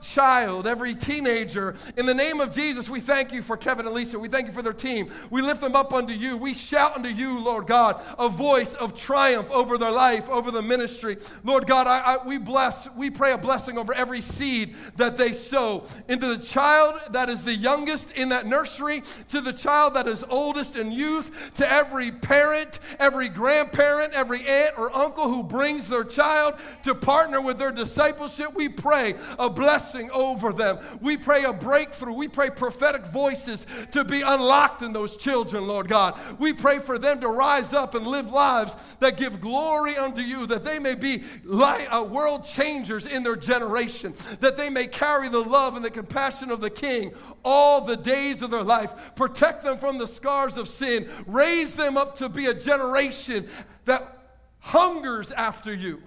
[0.00, 1.74] child, every teenager.
[1.96, 4.18] In the name of Jesus, we thank you for Kevin and Lisa.
[4.18, 5.10] We thank you for their team.
[5.30, 6.36] We lift them up unto you.
[6.36, 10.62] We shout unto you, Lord God, a voice of triumph over their life, over the
[10.62, 11.18] ministry.
[11.44, 15.32] Lord God, I, I, we bless, we pray a blessing over every seed that they
[15.32, 20.06] sow into the child that is the youngest in that nursery, to the child that
[20.06, 25.88] is oldest in youth, to every parent, every grandparent, every aunt or uncle who brings
[25.88, 28.54] their child to partner with their discipleship.
[28.54, 30.78] We pray a blessing blessing over them.
[31.00, 32.12] We pray a breakthrough.
[32.12, 36.18] We pray prophetic voices to be unlocked in those children, Lord God.
[36.38, 40.46] We pray for them to rise up and live lives that give glory unto you,
[40.46, 45.28] that they may be light, uh, world changers in their generation, that they may carry
[45.28, 47.12] the love and the compassion of the King
[47.44, 48.92] all the days of their life.
[49.14, 51.08] Protect them from the scars of sin.
[51.26, 53.48] Raise them up to be a generation
[53.86, 56.02] that hungers after you.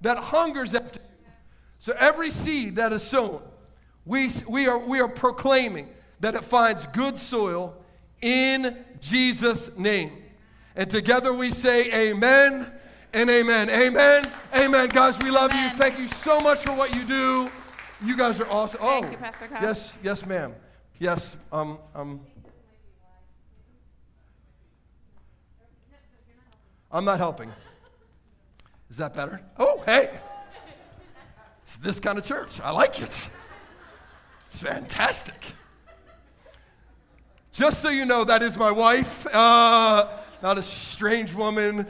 [0.00, 1.13] That hungers after you.
[1.84, 3.42] So every seed that is sown,
[4.06, 5.86] we, we, are, we are proclaiming
[6.20, 7.76] that it finds good soil
[8.22, 10.12] in Jesus' name.
[10.76, 12.72] And together we say, Amen
[13.12, 13.68] and amen.
[13.68, 14.24] Amen.
[14.56, 14.88] Amen.
[14.88, 15.72] Guys, we love amen.
[15.72, 15.76] you.
[15.76, 17.50] Thank you so much for what you do.
[18.02, 18.80] You guys are awesome.
[18.80, 19.62] Thank oh, you, Pastor Kyle.
[19.62, 20.54] yes, yes, ma'am.
[20.98, 22.20] Yes, um, um,
[26.90, 27.52] I'm not helping.
[28.88, 29.42] Is that better?
[29.58, 30.18] Oh, hey.
[31.84, 32.62] This kind of church.
[32.62, 33.28] I like it.
[34.46, 35.36] It's fantastic.
[37.52, 40.08] Just so you know, that is my wife, uh,
[40.42, 41.86] not a strange woman.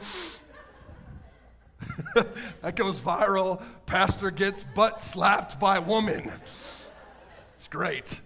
[2.60, 3.62] that goes viral.
[3.86, 6.32] Pastor gets butt slapped by woman.
[7.54, 8.20] It's great.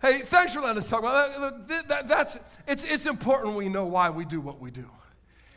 [0.00, 1.88] Hey, thanks for letting us talk about that.
[1.88, 2.38] that that's,
[2.68, 4.88] it's, it's important we know why we do what we do.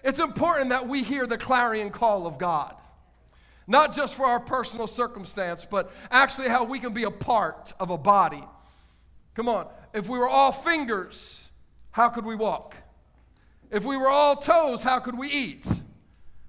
[0.04, 2.76] It's important that we hear the clarion call of God.
[3.72, 7.90] Not just for our personal circumstance, but actually how we can be a part of
[7.90, 8.44] a body.
[9.34, 9.66] Come on.
[9.94, 11.48] If we were all fingers,
[11.92, 12.76] how could we walk?
[13.72, 15.66] If we were all toes, how could we eat?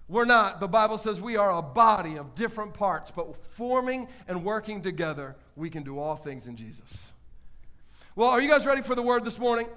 [0.08, 0.58] We're not.
[0.58, 5.36] The Bible says we are a body of different parts, but forming and working together,
[5.54, 7.12] we can do all things in Jesus.
[8.16, 9.68] Well, are you guys ready for the word this morning?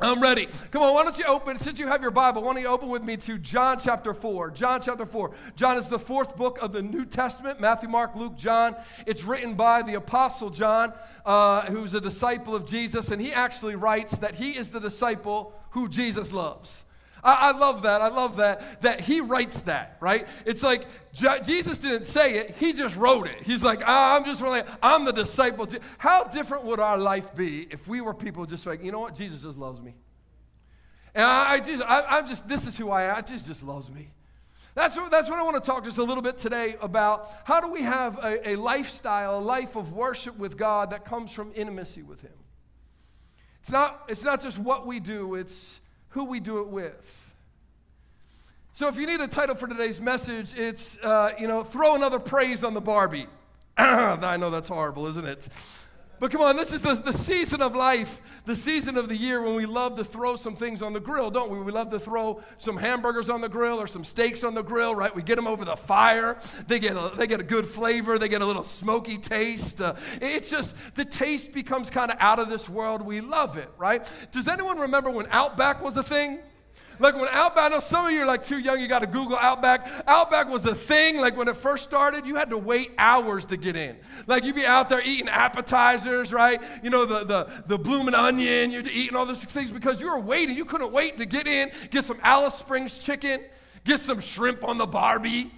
[0.00, 0.46] I'm ready.
[0.70, 2.88] Come on, why don't you open, since you have your Bible, why don't you open
[2.88, 4.52] with me to John chapter 4.
[4.52, 5.32] John chapter 4.
[5.56, 8.76] John is the fourth book of the New Testament Matthew, Mark, Luke, John.
[9.06, 10.92] It's written by the Apostle John,
[11.26, 15.52] uh, who's a disciple of Jesus, and he actually writes that he is the disciple
[15.70, 16.84] who Jesus loves.
[17.22, 18.00] I, I love that.
[18.00, 20.26] I love that, that he writes that, right?
[20.44, 20.86] It's like
[21.44, 23.42] Jesus didn't say it, he just wrote it.
[23.42, 25.66] He's like, ah, I'm just really, I'm the disciple.
[25.98, 29.14] How different would our life be if we were people just like, you know what?
[29.14, 29.94] Jesus just loves me.
[31.14, 33.24] And I, I just, I, am just, this is who I am.
[33.24, 34.10] Jesus just loves me.
[34.74, 37.28] That's what, that's what I want to talk just a little bit today about.
[37.44, 41.32] How do we have a, a lifestyle, a life of worship with God that comes
[41.32, 42.30] from intimacy with Him?
[43.60, 45.80] It's not, it's not just what we do, it's
[46.10, 47.34] who we do it with.
[48.72, 52.20] So if you need a title for today's message, it's, uh, you know, throw another
[52.20, 53.26] praise on the Barbie.
[53.76, 55.48] I know that's horrible, isn't it?
[56.20, 59.40] But come on, this is the, the season of life, the season of the year
[59.40, 61.60] when we love to throw some things on the grill, don't we?
[61.60, 64.94] We love to throw some hamburgers on the grill or some steaks on the grill,
[64.94, 65.14] right?
[65.14, 66.38] We get them over the fire.
[66.66, 69.80] They get a, they get a good flavor, they get a little smoky taste.
[69.80, 73.02] Uh, it's just, the taste becomes kind of out of this world.
[73.02, 74.04] We love it, right?
[74.32, 76.40] Does anyone remember when Outback was a thing?
[76.98, 79.06] Like when Outback, I know some of you are like too young, you got to
[79.06, 79.88] Google Outback.
[80.06, 83.56] Outback was a thing, like when it first started, you had to wait hours to
[83.56, 83.96] get in.
[84.26, 86.60] Like you'd be out there eating appetizers, right?
[86.82, 90.18] You know, the, the, the blooming onion, you're eating all those things because you were
[90.18, 90.56] waiting.
[90.56, 93.44] You couldn't wait to get in, get some Alice Springs chicken,
[93.84, 95.52] get some shrimp on the Barbie.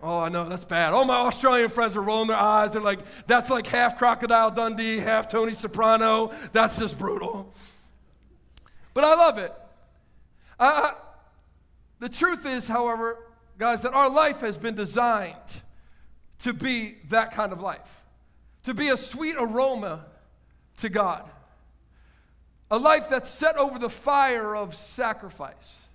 [0.00, 0.94] Oh, I know, that's bad.
[0.94, 2.70] All my Australian friends are rolling their eyes.
[2.70, 6.32] They're like, that's like half Crocodile Dundee, half Tony Soprano.
[6.52, 7.52] That's just brutal.
[8.94, 9.52] But I love it.
[10.58, 10.90] Uh,
[12.00, 13.18] the truth is, however,
[13.58, 15.62] guys, that our life has been designed
[16.40, 18.04] to be that kind of life,
[18.64, 20.04] to be a sweet aroma
[20.78, 21.28] to God,
[22.70, 25.86] a life that's set over the fire of sacrifice.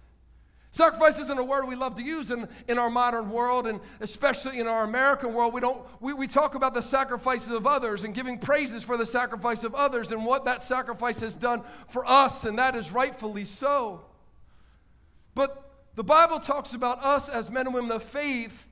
[0.71, 4.59] Sacrifice isn't a word we love to use in, in our modern world, and especially
[4.59, 5.53] in our American world.
[5.53, 9.05] We, don't, we, we talk about the sacrifices of others and giving praises for the
[9.05, 13.45] sacrifice of others and what that sacrifice has done for us, and that is rightfully
[13.45, 14.01] so.
[15.35, 18.67] But the Bible talks about us as men and women of faith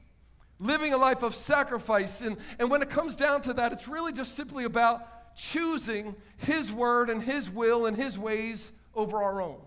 [0.60, 2.22] living a life of sacrifice.
[2.22, 6.72] And, and when it comes down to that, it's really just simply about choosing His
[6.72, 9.60] word and His will and His ways over our own.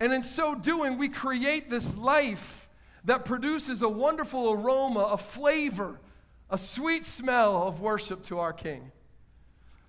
[0.00, 2.68] And in so doing, we create this life
[3.04, 5.98] that produces a wonderful aroma, a flavor,
[6.50, 8.92] a sweet smell of worship to our King.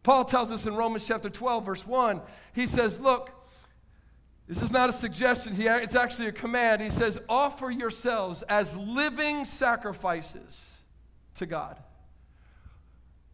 [0.03, 2.21] Paul tells us in Romans chapter 12, verse 1,
[2.53, 3.31] he says, Look,
[4.49, 6.81] this is not a suggestion, it's actually a command.
[6.81, 10.79] He says, Offer yourselves as living sacrifices
[11.35, 11.77] to God,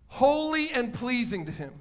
[0.08, 1.72] holy and pleasing to Him.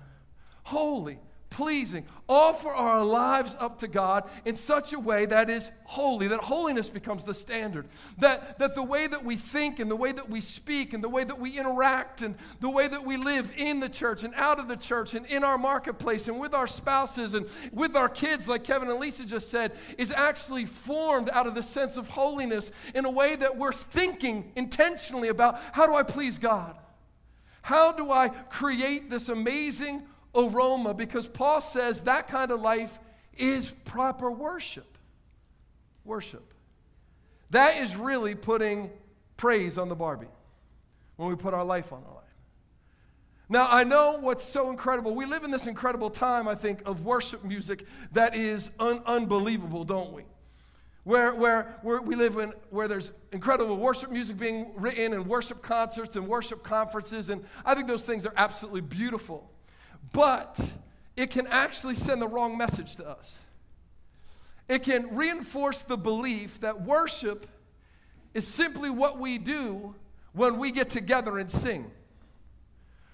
[0.62, 1.18] Holy
[1.50, 2.04] pleasing.
[2.28, 6.88] Offer our lives up to God in such a way that is holy, that holiness
[6.88, 7.86] becomes the standard.
[8.18, 11.08] That, that the way that we think and the way that we speak and the
[11.08, 14.58] way that we interact and the way that we live in the church and out
[14.58, 18.48] of the church and in our marketplace and with our spouses and with our kids,
[18.48, 22.70] like Kevin and Lisa just said, is actually formed out of the sense of holiness
[22.94, 26.74] in a way that we're thinking intentionally about how do I please God?
[27.62, 30.02] How do I create this amazing
[30.36, 32.98] aroma because Paul says that kind of life
[33.36, 34.98] is proper worship.
[36.04, 36.52] Worship.
[37.50, 38.90] That is really putting
[39.36, 40.26] praise on the Barbie
[41.16, 42.24] when we put our life on our life.
[43.48, 45.14] Now, I know what's so incredible.
[45.14, 49.84] We live in this incredible time, I think, of worship music that is un- unbelievable,
[49.84, 50.24] don't we?
[51.04, 55.60] Where, where, where we live in, where there's incredible worship music being written and worship
[55.60, 59.50] concerts and worship conferences, and I think those things are absolutely beautiful
[60.12, 60.60] but
[61.16, 63.40] it can actually send the wrong message to us.
[64.68, 67.46] It can reinforce the belief that worship
[68.32, 69.94] is simply what we do
[70.32, 71.90] when we get together and sing.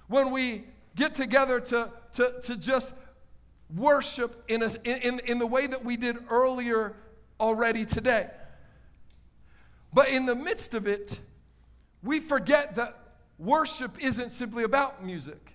[0.09, 0.65] When we
[0.97, 2.95] get together to, to, to just
[3.75, 6.97] worship in, a, in, in the way that we did earlier
[7.39, 8.29] already today.
[9.93, 11.19] But in the midst of it,
[12.03, 12.97] we forget that
[13.39, 15.55] worship isn't simply about music.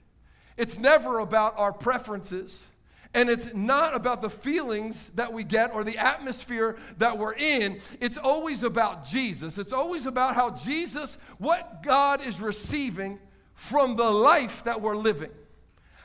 [0.57, 2.67] It's never about our preferences.
[3.13, 7.79] And it's not about the feelings that we get or the atmosphere that we're in.
[8.01, 9.57] It's always about Jesus.
[9.57, 13.19] It's always about how Jesus, what God is receiving
[13.53, 15.31] from the life that we're living.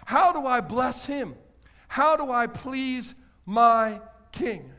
[0.06, 1.34] How do I bless Him?
[1.88, 4.70] How do I please my King?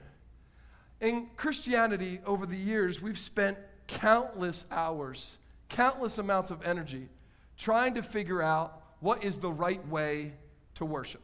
[1.02, 3.58] In Christianity, over the years, we've spent
[3.88, 7.10] countless hours, countless amounts of energy
[7.58, 10.34] trying to figure out what is the right way
[10.76, 11.22] to worship.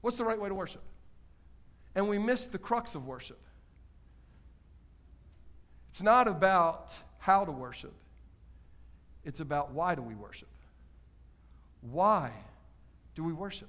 [0.00, 0.82] What's the right way to worship?
[1.94, 3.38] And we miss the crux of worship.
[5.90, 7.92] It's not about how to worship,
[9.24, 10.48] it's about why do we worship?
[11.82, 12.32] Why
[13.14, 13.68] do we worship?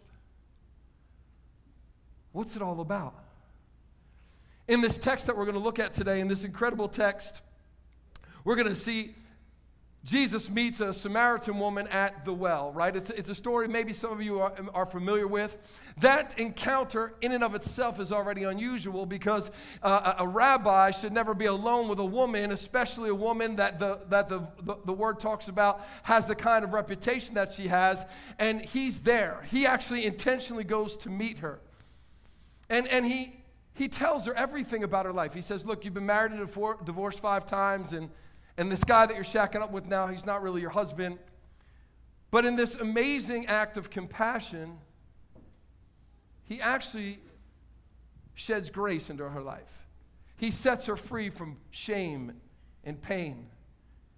[2.31, 3.13] What's it all about?
[4.67, 7.41] In this text that we're going to look at today, in this incredible text,
[8.43, 9.15] we're going to see
[10.03, 12.93] Jesus meets a Samaritan woman at the well, right?
[12.93, 15.57] It's, it's a story maybe some of you are, are familiar with.
[15.99, 19.49] That encounter, in and of itself, is already unusual because
[19.81, 24.01] uh, a, rabbi should never be alone with a woman, especially a woman that, the,
[24.09, 28.05] that the, the, the word talks about has the kind of reputation that she has.
[28.39, 29.45] And he's there.
[29.49, 31.61] He actually intentionally goes to meet her.
[32.69, 33.37] And, and he,
[33.73, 35.33] he tells her everything about her life.
[35.33, 36.45] He says, Look, you've been married and
[36.85, 38.09] divorced five times, and
[38.57, 41.17] and this guy that you're shacking up with now, he's not really your husband.
[42.31, 44.79] But in this amazing act of compassion,
[46.43, 47.19] he actually
[48.35, 49.85] sheds grace into her life.
[50.37, 52.33] He sets her free from shame
[52.83, 53.47] and pain,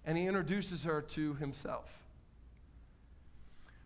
[0.04, 2.02] and he introduces her to himself.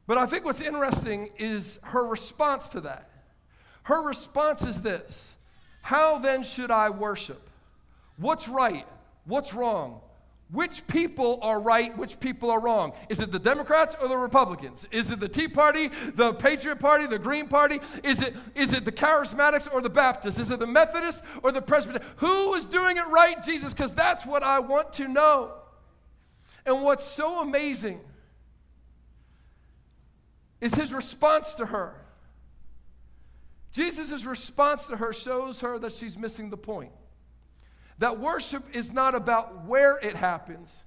[0.07, 3.11] But I think what's interesting is her response to that.
[3.85, 5.37] Her response is this
[5.83, 7.49] How then should I worship?
[8.17, 8.87] What's right?
[9.25, 10.01] What's wrong?
[10.53, 12.93] Which people are right, which people are wrong?
[13.09, 14.87] Is it the Democrats or the Republicans?
[14.91, 17.79] Is it the Tea Party, the Patriot Party, the Green Party?
[18.03, 20.41] Is it, is it the Charismatics or the Baptists?
[20.41, 22.11] Is it the Methodists or the Presbyterian?
[22.17, 23.73] Who is doing it right, Jesus?
[23.73, 25.53] Because that's what I want to know.
[26.67, 28.01] And what's so amazing
[30.61, 31.95] is his response to her.
[33.71, 36.91] Jesus' response to her shows her that she's missing the point
[38.01, 40.83] that worship is not about where it happens,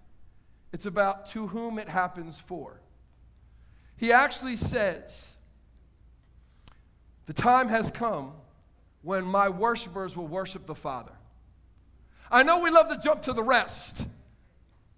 [0.73, 2.81] it's about to whom it happens for.
[3.95, 5.35] He actually says,
[7.27, 8.33] The time has come
[9.03, 11.11] when my worshipers will worship the Father.
[12.31, 14.05] I know we love to jump to the rest,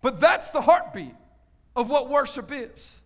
[0.02, 1.16] but that's the heartbeat
[1.76, 3.02] of what worship is.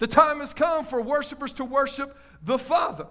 [0.00, 3.06] The time has come for worshipers to worship the Father.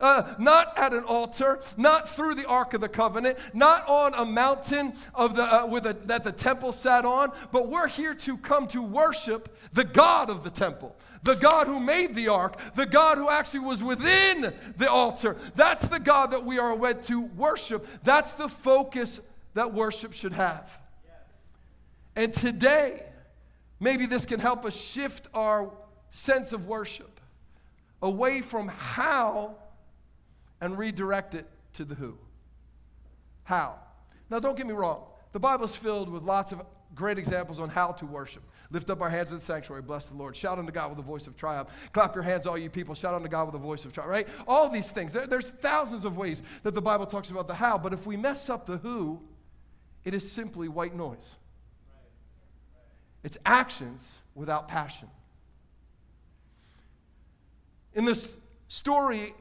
[0.00, 4.24] Uh, not at an altar, not through the Ark of the Covenant, not on a
[4.24, 8.38] mountain of the, uh, with a, that the temple sat on, but we're here to
[8.38, 10.94] come to worship the God of the temple,
[11.24, 15.36] the God who made the ark, the God who actually was within the altar.
[15.56, 17.84] That's the God that we are wed to worship.
[18.04, 19.20] That's the focus
[19.54, 20.78] that worship should have.
[22.14, 23.02] And today,
[23.80, 25.72] maybe this can help us shift our
[26.10, 27.20] sense of worship
[28.00, 29.56] away from how
[30.60, 32.16] and redirect it to the who.
[33.44, 33.76] How?
[34.30, 35.04] Now, don't get me wrong.
[35.32, 36.62] The Bible's filled with lots of
[36.94, 38.42] great examples on how to worship.
[38.70, 40.36] Lift up our hands in the sanctuary, bless the Lord.
[40.36, 41.70] Shout unto God with a voice of triumph.
[41.92, 42.94] Clap your hands, all you people.
[42.94, 44.28] Shout unto God with a voice of triumph, right?
[44.46, 45.12] All these things.
[45.12, 48.16] There, there's thousands of ways that the Bible talks about the how, but if we
[48.16, 49.22] mess up the who,
[50.04, 51.36] it is simply white noise.
[53.22, 55.08] It's actions without passion.
[57.94, 58.36] In this
[58.68, 59.34] story,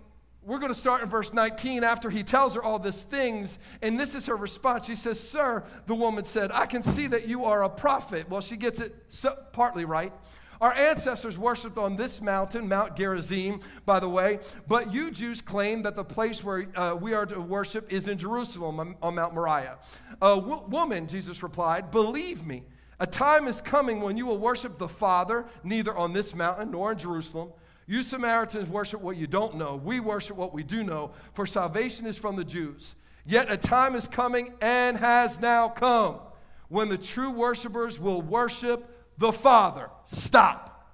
[0.47, 3.59] we're going to start in verse 19 after he tells her all these things.
[3.81, 4.85] And this is her response.
[4.85, 8.29] She says, Sir, the woman said, I can see that you are a prophet.
[8.29, 10.13] Well, she gets it so, partly right.
[10.61, 14.39] Our ancestors worshiped on this mountain, Mount Gerizim, by the way,
[14.69, 18.17] but you Jews claim that the place where uh, we are to worship is in
[18.17, 19.77] Jerusalem on Mount Moriah.
[20.21, 22.63] Uh, woman, Jesus replied, believe me,
[23.01, 26.93] a time is coming when you will worship the Father neither on this mountain nor
[26.93, 27.51] in Jerusalem.
[27.87, 29.77] You Samaritans worship what you don't know.
[29.77, 32.95] We worship what we do know, for salvation is from the Jews.
[33.25, 36.19] Yet a time is coming and has now come
[36.67, 38.85] when the true worshipers will worship
[39.17, 39.89] the Father.
[40.07, 40.89] Stop.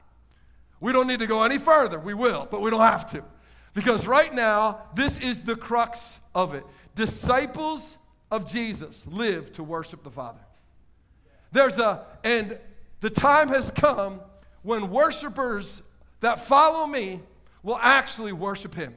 [0.79, 1.99] We don't need to go any further.
[1.99, 3.23] We will, but we don't have to.
[3.73, 6.63] Because right now, this is the crux of it.
[6.93, 7.97] Disciples
[8.29, 10.41] of Jesus live to worship the Father.
[11.51, 12.57] There's a, and
[13.01, 14.21] the time has come
[14.61, 15.81] when worshipers
[16.23, 17.19] that follow me
[17.63, 18.95] will actually worship him.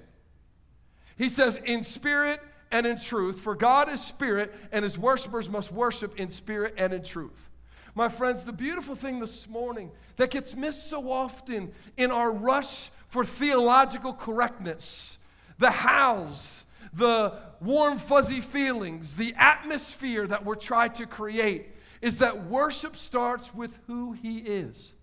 [1.18, 2.38] He says, in spirit
[2.70, 6.92] and in truth, for God is spirit, and his worshipers must worship in spirit and
[6.92, 7.48] in truth.
[7.96, 12.90] My friends, the beautiful thing this morning that gets missed so often in our rush
[13.08, 15.18] for theological correctness,
[15.58, 16.62] the hows,
[16.92, 21.66] the warm, fuzzy feelings, the atmosphere that we're trying to create,
[22.00, 24.94] is that worship starts with who he is,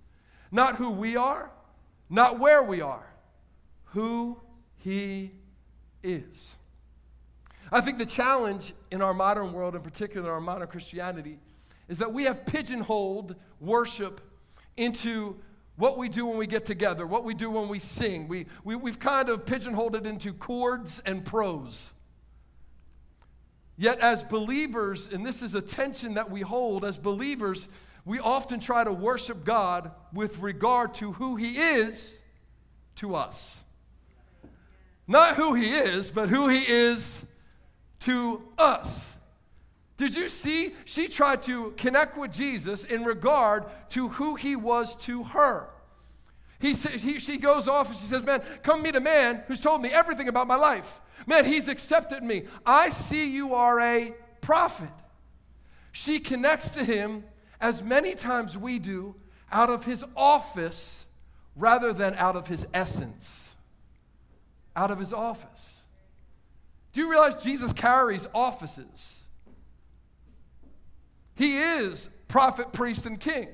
[0.51, 1.51] not who we are
[2.13, 3.05] not where we are,
[3.85, 4.39] who
[4.77, 5.31] He
[6.03, 6.55] is.
[7.71, 11.39] I think the challenge in our modern world, in particular our modern Christianity,
[11.89, 14.21] is that we have pigeonholed worship
[14.77, 15.37] into
[15.75, 18.27] what we do when we get together, what we do when we sing.
[18.27, 21.93] We, we, we've kind of pigeonholed it into chords and prose.
[23.75, 27.67] Yet, as believers, and this is a tension that we hold, as believers,
[28.05, 32.19] we often try to worship God with regard to who He is
[32.97, 33.63] to us.
[35.07, 37.25] Not who He is, but who He is
[38.01, 39.15] to us.
[39.95, 40.73] Did you see?
[40.85, 45.69] She tried to connect with Jesus in regard to who He was to her.
[46.59, 49.81] He, he, she goes off and she says, Man, come meet a man who's told
[49.81, 51.01] me everything about my life.
[51.27, 52.43] Man, he's accepted me.
[52.65, 54.89] I see you are a prophet.
[55.91, 57.25] She connects to him
[57.63, 59.15] as many times we do,
[59.49, 61.05] out of his office
[61.55, 63.55] rather than out of his essence.
[64.75, 65.79] Out of his office.
[66.91, 69.23] Do you realize Jesus carries offices?
[71.35, 73.47] He is prophet, priest, and king.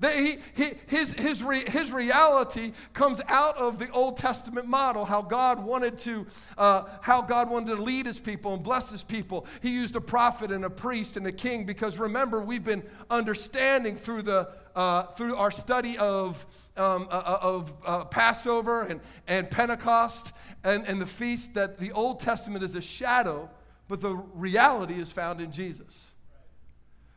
[0.00, 5.04] That he, he, his, his, re, his reality comes out of the Old Testament model,
[5.04, 6.26] how God wanted to,
[6.56, 9.46] uh, how God wanted to lead his people and bless his people.
[9.60, 13.94] He used a prophet and a priest and a king because remember, we've been understanding
[13.94, 16.46] through, the, uh, through our study of,
[16.78, 20.32] um, uh, uh of uh, Passover and, and Pentecost
[20.64, 23.50] and, and the feast that the Old Testament is a shadow,
[23.86, 26.12] but the reality is found in Jesus.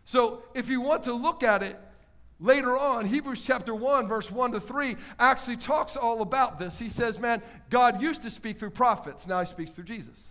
[0.04, 1.80] So if you want to look at it,
[2.44, 6.78] Later on, Hebrews chapter 1, verse 1 to 3, actually talks all about this.
[6.78, 10.28] He says, Man, God used to speak through prophets, now he speaks through Jesus.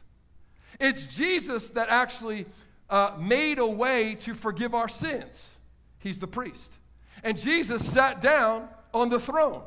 [0.79, 2.45] It's Jesus that actually
[2.91, 5.59] uh, made a way to forgive our sins.
[6.01, 6.77] He's the priest.
[7.25, 9.63] And Jesus sat down on the throne.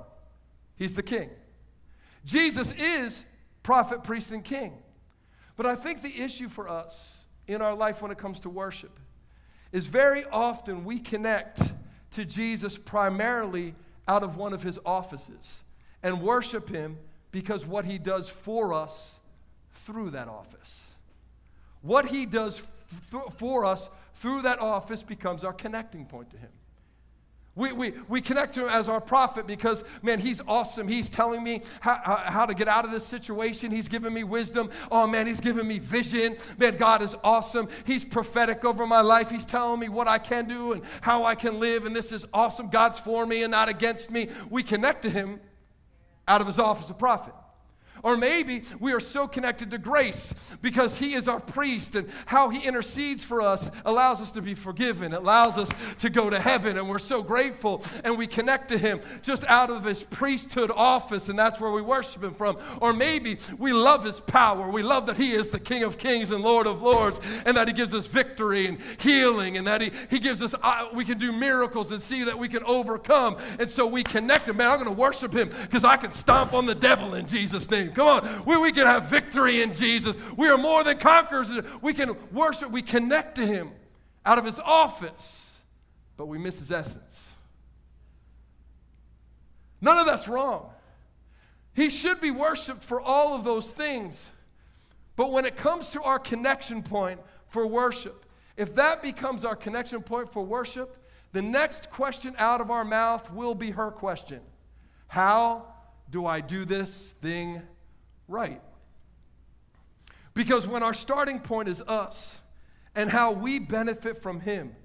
[0.76, 1.32] He's the king.
[2.26, 3.24] Jesus is
[3.64, 4.74] prophet, priest, and king.
[5.58, 9.00] But I think the issue for us in our life when it comes to worship
[9.72, 11.60] is very often we connect
[12.16, 13.76] to Jesus primarily
[14.08, 15.62] out of one of his offices
[16.04, 16.98] and worship him
[17.32, 19.20] because what he does for us
[19.72, 20.92] through that office.
[21.82, 22.64] What he does
[23.38, 26.50] for us through that office becomes our connecting point to him.
[27.58, 30.90] We, we, we connect to him as our prophet because, man, he's awesome.
[30.90, 33.72] He's telling me how, how to get out of this situation.
[33.72, 34.70] He's giving me wisdom.
[34.92, 36.36] Oh, man, he's giving me vision.
[36.58, 37.70] Man, God is awesome.
[37.86, 39.32] He's prophetic over my life.
[39.32, 41.86] He's telling me what I can do and how I can live.
[41.86, 42.70] And this is awesome.
[42.70, 44.28] God's for me and not against me.
[44.50, 45.40] We connect to him
[46.28, 47.34] out of his office of prophet.
[48.06, 52.50] Or maybe we are so connected to grace because He is our priest and how
[52.50, 56.78] He intercedes for us allows us to be forgiven, allows us to go to heaven,
[56.78, 61.30] and we're so grateful and we connect to Him just out of His priesthood office,
[61.30, 62.60] and that's where we worship Him from.
[62.80, 66.30] Or maybe we love His power, we love that He is the King of kings
[66.30, 69.92] and Lord of lords, and that He gives us victory and healing, and that He,
[70.12, 73.38] he gives us, uh, we can do miracles and see that we can overcome.
[73.58, 74.58] And so we connect Him.
[74.58, 77.68] Man, I'm going to worship Him because I can stomp on the devil in Jesus'
[77.72, 77.94] name.
[77.96, 78.46] Come on.
[78.46, 80.16] We, we can have victory in Jesus.
[80.38, 81.52] We are more than conquerors.
[81.82, 82.70] We can worship.
[82.70, 83.72] We connect to Him
[84.26, 85.58] out of His office,
[86.18, 87.36] but we miss His essence.
[89.82, 90.72] None of that's wrong.
[91.74, 94.32] He should be worshiped for all of those things.
[95.16, 98.26] But when it comes to our connection point for worship,
[98.58, 100.98] if that becomes our connection point for worship,
[101.32, 104.42] the next question out of our mouth will be her question
[105.08, 105.66] How
[106.10, 107.62] do I do this thing
[108.28, 108.62] right.
[110.34, 112.40] Because when our starting point is us
[112.96, 114.76] and how we benefit from Him,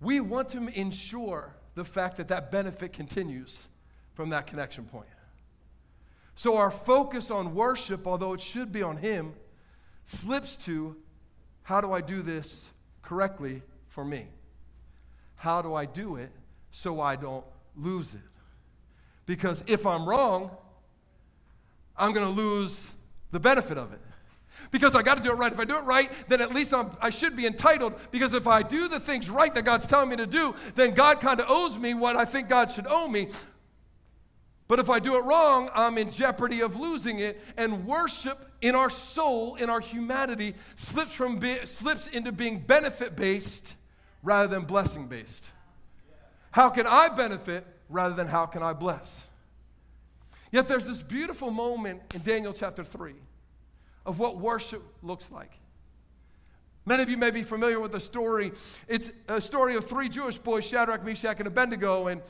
[0.00, 3.68] we want to ensure the fact that that benefit continues
[4.12, 5.06] from that connection point.
[6.36, 9.34] So our focus on worship, although it should be on Him,
[10.04, 10.96] slips to
[11.62, 12.68] how do I do this
[13.02, 14.26] correctly for me?
[15.36, 16.30] How do I do it
[16.70, 17.44] so I don't
[17.76, 18.20] lose it?
[19.26, 20.50] Because if I'm wrong,
[21.96, 22.90] I'm going to lose
[23.30, 24.00] the benefit of it.
[24.70, 25.52] Because I got to do it right.
[25.52, 27.94] If I do it right, then at least I'm, i should be entitled.
[28.10, 31.20] Because if I do the things right that God's telling me to do, then God
[31.20, 33.28] kind of owes me what I think God should owe me.
[34.66, 37.40] But if I do it wrong, I'm in jeopardy of losing it.
[37.56, 43.14] And worship in our soul, in our humanity, slips, from be, slips into being benefit
[43.14, 43.74] based
[44.22, 45.50] rather than blessing based.
[46.50, 49.26] How can I benefit rather than how can I bless?
[50.54, 53.14] Yet there's this beautiful moment in Daniel chapter 3
[54.06, 55.50] of what worship looks like.
[56.86, 58.52] Many of you may be familiar with the story.
[58.86, 62.22] It's a story of three Jewish boys, Shadrach, Meshach, and Abednego, and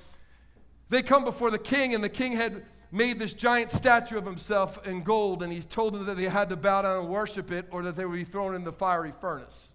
[0.88, 4.86] they come before the king, and the king had made this giant statue of himself
[4.86, 7.66] in gold, and he's told them that they had to bow down and worship it
[7.70, 9.74] or that they would be thrown in the fiery furnace.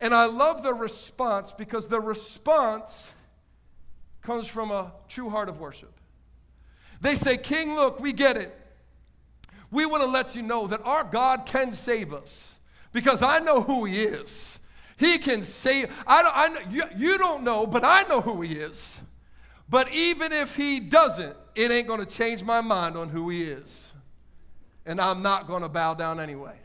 [0.00, 3.12] And I love the response because the response
[4.22, 6.00] comes from a true heart of worship.
[7.02, 8.56] They say, King, look, we get it.
[9.72, 12.54] We want to let you know that our God can save us
[12.92, 14.60] because I know who He is.
[14.96, 15.90] He can save.
[16.06, 19.02] I don't, I, you, you don't know, but I know who He is.
[19.68, 23.42] But even if He doesn't, it ain't going to change my mind on who He
[23.42, 23.92] is.
[24.86, 26.56] And I'm not going to bow down anyway.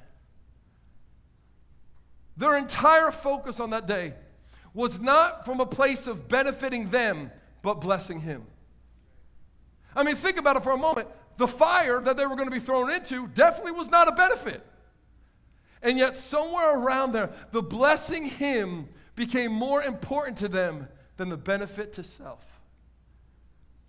[2.35, 4.13] Their entire focus on that day
[4.75, 7.31] was not from a place of benefiting them,
[7.63, 8.45] but blessing Him.
[9.97, 11.07] I mean, think about it for a moment.
[11.37, 14.61] The fire that they were going to be thrown into definitely was not a benefit.
[15.81, 20.87] And yet, somewhere around there, the blessing him became more important to them
[21.17, 22.45] than the benefit to self.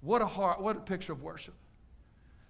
[0.00, 1.54] What a heart, what a picture of worship.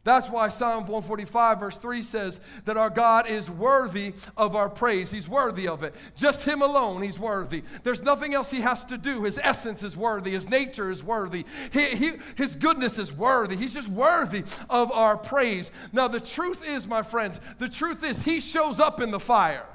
[0.09, 5.11] That's why Psalm 145, verse 3 says that our God is worthy of our praise.
[5.11, 5.95] He's worthy of it.
[6.17, 7.63] Just Him alone, He's worthy.
[7.85, 9.25] There's nothing else He has to do.
[9.25, 10.31] His essence is worthy.
[10.31, 11.45] His nature is worthy.
[11.75, 13.55] He, he, his goodness is worthy.
[13.55, 15.71] He's just worthy of our praise.
[15.93, 19.67] Now, the truth is, my friends, the truth is, He shows up in the fire.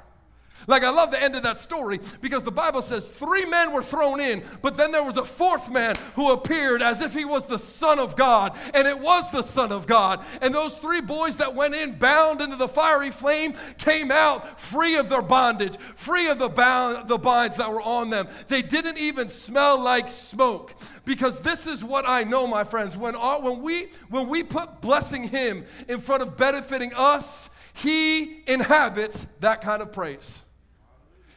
[0.66, 3.82] Like, I love the end of that story because the Bible says three men were
[3.82, 7.46] thrown in, but then there was a fourth man who appeared as if he was
[7.46, 10.24] the Son of God, and it was the Son of God.
[10.40, 14.96] And those three boys that went in, bound into the fiery flame, came out free
[14.96, 18.26] of their bondage, free of the, bound, the binds that were on them.
[18.48, 22.96] They didn't even smell like smoke because this is what I know, my friends.
[22.96, 28.42] When, our, when, we, when we put blessing Him in front of benefiting us, He
[28.46, 30.43] inhabits that kind of praise.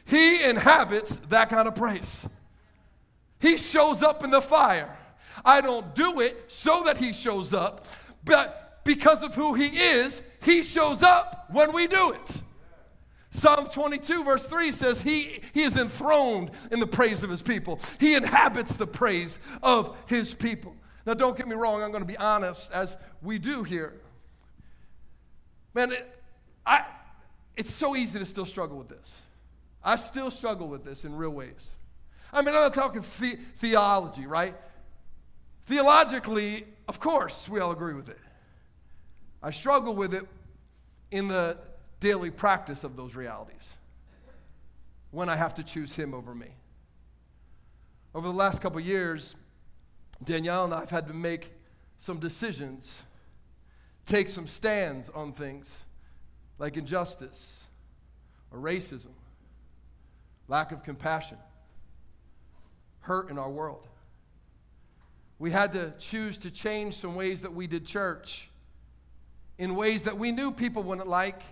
[0.08, 2.26] He inhabits that kind of praise.
[3.40, 4.96] He shows up in the fire.
[5.44, 7.86] I don't do it so that he shows up,
[8.24, 12.40] but because of who he is, he shows up when we do it.
[13.30, 17.78] Psalm 22, verse 3 says, he, he is enthroned in the praise of his people.
[18.00, 20.74] He inhabits the praise of his people.
[21.04, 23.94] Now, don't get me wrong, I'm going to be honest, as we do here.
[25.74, 26.20] Man, it,
[26.64, 26.84] I,
[27.56, 29.20] it's so easy to still struggle with this.
[29.88, 31.72] I still struggle with this in real ways.
[32.30, 34.54] I mean, I'm not talking the- theology, right?
[35.64, 38.18] Theologically, of course, we all agree with it.
[39.42, 40.28] I struggle with it
[41.10, 41.56] in the
[42.00, 43.78] daily practice of those realities
[45.10, 46.48] when I have to choose Him over me.
[48.14, 49.36] Over the last couple years,
[50.22, 51.50] Danielle and I have had to make
[51.96, 53.04] some decisions,
[54.04, 55.86] take some stands on things
[56.58, 57.68] like injustice
[58.50, 59.12] or racism,
[60.48, 61.36] lack of compassion,
[63.00, 63.86] hurt in our world.
[65.38, 68.48] We had to choose to change some ways that we did church
[69.58, 71.42] in ways that we knew people wouldn't like,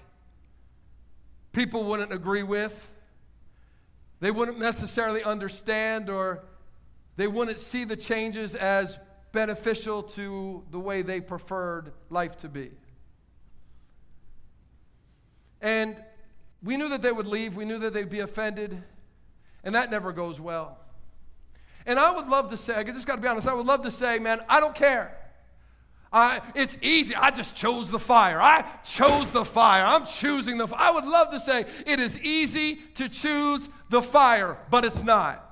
[1.52, 2.92] people wouldn't agree with,
[4.20, 6.44] they wouldn't necessarily understand, or
[7.16, 8.98] they wouldn't see the changes as
[9.32, 12.70] beneficial to the way they preferred life to be.
[15.60, 15.96] And
[16.62, 18.82] we knew that they would leave, we knew that they'd be offended,
[19.64, 20.78] and that never goes well.
[21.86, 23.82] And I would love to say, I just got to be honest, I would love
[23.82, 25.16] to say, man, I don't care.
[26.12, 27.14] I, it's easy.
[27.14, 28.40] I just chose the fire.
[28.40, 29.84] I chose the fire.
[29.84, 30.80] I'm choosing the fire.
[30.80, 35.42] I would love to say it is easy to choose the fire, but it's not.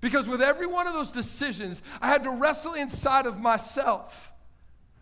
[0.00, 4.32] Because with every one of those decisions, I had to wrestle inside of myself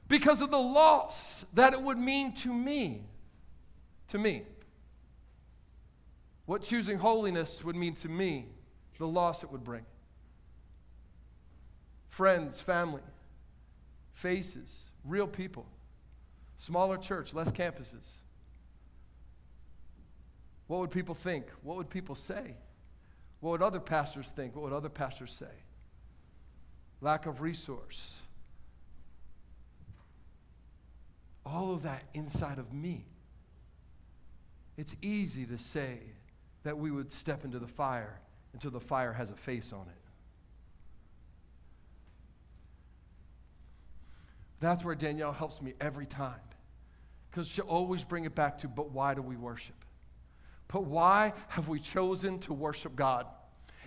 [0.08, 3.02] because of the loss that it would mean to me.
[4.08, 4.42] To me.
[6.48, 8.46] What choosing holiness would mean to me,
[8.96, 9.84] the loss it would bring.
[12.08, 13.02] Friends, family,
[14.14, 15.66] faces, real people,
[16.56, 18.20] smaller church, less campuses.
[20.68, 21.50] What would people think?
[21.62, 22.56] What would people say?
[23.40, 24.56] What would other pastors think?
[24.56, 25.52] What would other pastors say?
[27.02, 28.14] Lack of resource.
[31.44, 33.04] All of that inside of me.
[34.78, 35.98] It's easy to say
[36.68, 38.20] that we would step into the fire
[38.52, 40.02] until the fire has a face on it.
[44.60, 46.42] That's where Danielle helps me every time.
[47.30, 49.82] Because she'll always bring it back to, but why do we worship?
[50.70, 53.24] But why have we chosen to worship God?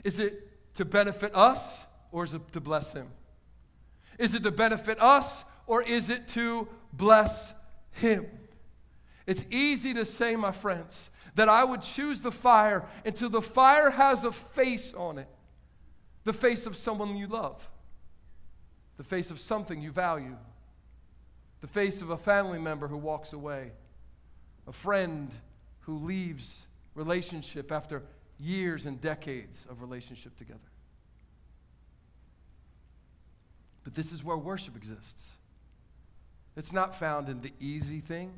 [0.04, 3.10] Is it to benefit us or is it to bless Him?
[4.18, 7.54] Is it to benefit us or is it to bless
[7.92, 8.26] Him?
[9.28, 13.90] It's easy to say, my friends, that I would choose the fire until the fire
[13.92, 15.28] has a face on it.
[16.24, 17.68] The face of someone you love,
[18.98, 20.38] the face of something you value,
[21.62, 23.72] the face of a family member who walks away,
[24.68, 25.34] a friend
[25.82, 26.64] who leaves
[26.94, 28.04] relationship after
[28.40, 30.60] years and decades of relationship together.
[33.84, 35.38] But this is where worship exists.
[36.56, 38.34] It's not found in the easy thing,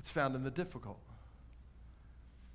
[0.00, 0.98] it's found in the difficult.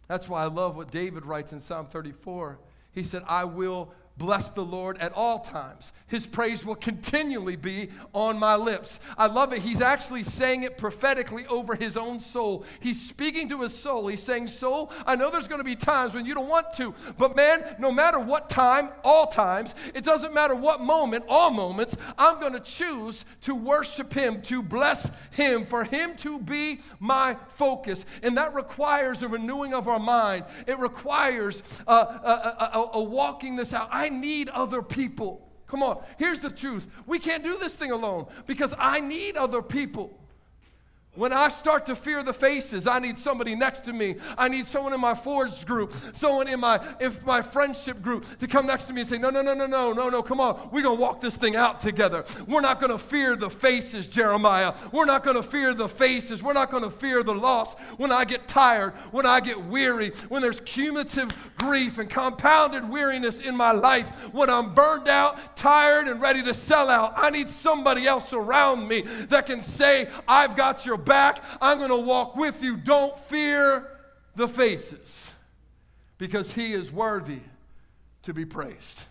[0.08, 2.58] That's why I love what David writes in Psalm 34.
[2.92, 5.92] He said, I will bless the Lord at all times.
[6.08, 9.00] His praise will continually be on my lips.
[9.18, 9.60] I love it.
[9.60, 12.64] He's actually saying it prophetically over his own soul.
[12.80, 14.08] He's speaking to his soul.
[14.08, 16.94] He's saying, Soul, I know there's going to be times when you don't want to,
[17.18, 21.98] but man, no matter what time, all times, it doesn't matter what moment, all moments,
[22.18, 27.36] I'm going to choose to worship him, to bless him, for him to be my
[27.56, 28.06] focus.
[28.22, 33.56] And that requires a renewing of our mind, it requires a, a, a, a walking
[33.56, 33.90] this out.
[33.92, 35.50] I need other people.
[35.68, 36.88] Come on, here's the truth.
[37.06, 40.18] We can't do this thing alone because I need other people.
[41.16, 44.16] When I start to fear the faces, I need somebody next to me.
[44.38, 48.48] I need someone in my forged group, someone in my if my friendship group to
[48.48, 50.70] come next to me and say, No, no, no, no, no, no, no, come on.
[50.74, 52.26] We're gonna walk this thing out together.
[52.48, 54.74] We're not gonna fear the faces, Jeremiah.
[54.92, 56.44] We're not gonna fear the faces.
[56.44, 57.76] We're not gonna fear the loss.
[57.96, 63.40] When I get tired, when I get weary, when there's cumulative grief and compounded weariness
[63.40, 67.50] in my life, when I'm burned out, tired, and ready to sell out, I need
[67.50, 71.44] somebody else around me that can say, I've got your back.
[71.62, 72.78] I'm going to walk with you.
[72.78, 73.90] Don't fear
[74.36, 75.32] the faces
[76.18, 77.40] because he is worthy
[78.24, 79.04] to be praised.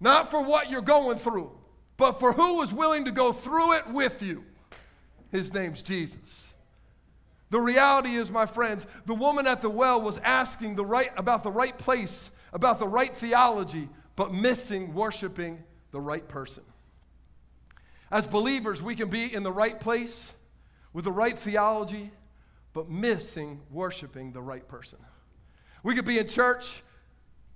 [0.00, 1.50] Not for what you're going through,
[1.96, 4.44] but for who is willing to go through it with you.
[5.30, 6.54] His name's Jesus.
[7.50, 11.42] The reality is, my friends, the woman at the well was asking the right, about
[11.42, 16.62] the right place, about the right theology, but missing worshiping the right person.
[18.10, 20.32] As believers, we can be in the right place
[20.92, 22.10] with the right theology,
[22.72, 24.98] but missing worshiping the right person.
[25.82, 26.82] We could be in church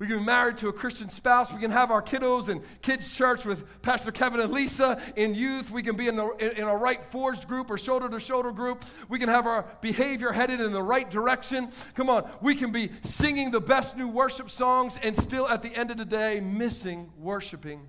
[0.02, 1.52] we can be married to a Christian spouse.
[1.52, 5.70] We can have our kiddos in kids' church with Pastor Kevin and Lisa in youth.
[5.70, 6.28] We can be in, the,
[6.58, 8.84] in a right forged group or shoulder to shoulder group.
[9.08, 11.70] We can have our behavior headed in the right direction.
[11.94, 15.72] Come on, we can be singing the best new worship songs and still at the
[15.72, 17.88] end of the day missing worshiping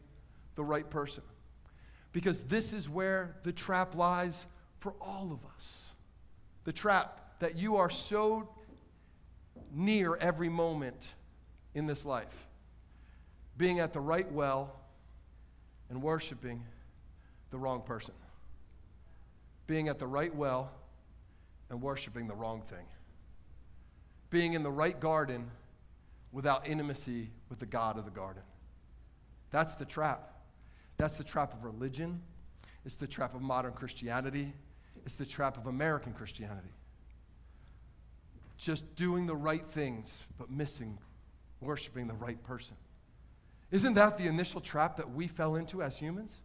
[0.53, 1.23] the right person.
[2.13, 4.45] Because this is where the trap lies
[4.79, 5.91] for all of us.
[6.63, 8.47] The trap that you are so
[9.73, 11.15] near every moment
[11.73, 12.47] in this life
[13.57, 14.73] being at the right well
[15.89, 16.63] and worshiping
[17.51, 18.13] the wrong person.
[19.67, 20.71] Being at the right well
[21.69, 22.85] and worshiping the wrong thing.
[24.29, 25.51] Being in the right garden
[26.31, 28.43] without intimacy with the God of the garden.
[29.51, 30.32] That's the trap.
[30.97, 32.21] That's the trap of religion.
[32.85, 34.53] It's the trap of modern Christianity.
[35.05, 36.73] It's the trap of American Christianity.
[38.57, 40.97] Just doing the right things, but missing
[41.59, 42.75] worshiping the right person.
[43.71, 46.41] Isn't that the initial trap that we fell into as humans?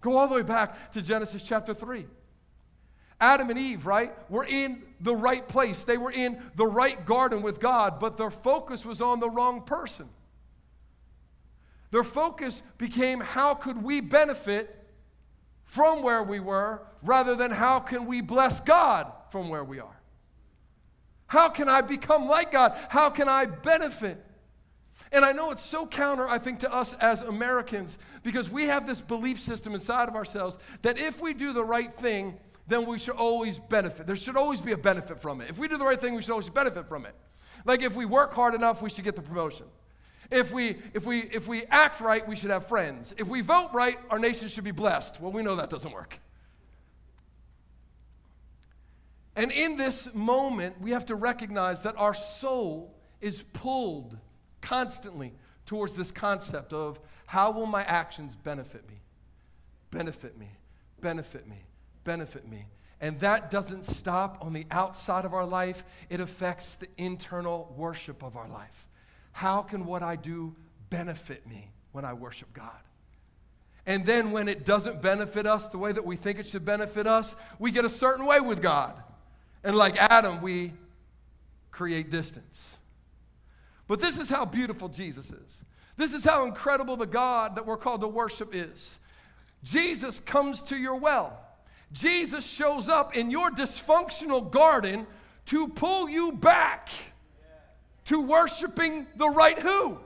[0.00, 2.06] Go all the way back to Genesis chapter 3.
[3.20, 5.84] Adam and Eve, right, were in the right place.
[5.84, 9.62] They were in the right garden with God, but their focus was on the wrong
[9.62, 10.08] person.
[11.90, 14.72] Their focus became how could we benefit
[15.64, 20.00] from where we were rather than how can we bless God from where we are.
[21.26, 22.76] How can I become like God?
[22.88, 24.24] How can I benefit?
[25.12, 28.86] And I know it's so counter, I think, to us as Americans because we have
[28.86, 32.98] this belief system inside of ourselves that if we do the right thing, then we
[32.98, 34.06] should always benefit.
[34.06, 35.50] There should always be a benefit from it.
[35.50, 37.14] If we do the right thing, we should always benefit from it.
[37.64, 39.66] Like if we work hard enough, we should get the promotion.
[40.30, 43.14] If we, if, we, if we act right, we should have friends.
[43.18, 45.20] If we vote right, our nation should be blessed.
[45.20, 46.18] Well, we know that doesn't work.
[49.36, 54.16] And in this moment, we have to recognize that our soul is pulled
[54.60, 55.32] constantly
[55.66, 59.00] towards this concept of how will my actions benefit me?
[59.90, 60.48] Benefit me,
[61.00, 61.56] benefit me,
[62.04, 62.66] benefit me.
[63.00, 68.22] And that doesn't stop on the outside of our life, it affects the internal worship
[68.22, 68.86] of our life.
[69.36, 70.56] How can what I do
[70.88, 72.80] benefit me when I worship God?
[73.84, 77.06] And then when it doesn't benefit us the way that we think it should benefit
[77.06, 78.94] us, we get a certain way with God.
[79.62, 80.72] And like Adam, we
[81.70, 82.78] create distance.
[83.86, 85.64] But this is how beautiful Jesus is.
[85.98, 88.98] This is how incredible the God that we're called to worship is.
[89.62, 91.38] Jesus comes to your well.
[91.92, 95.06] Jesus shows up in your dysfunctional garden
[95.44, 96.88] to pull you back
[98.06, 99.98] to worshiping the right who?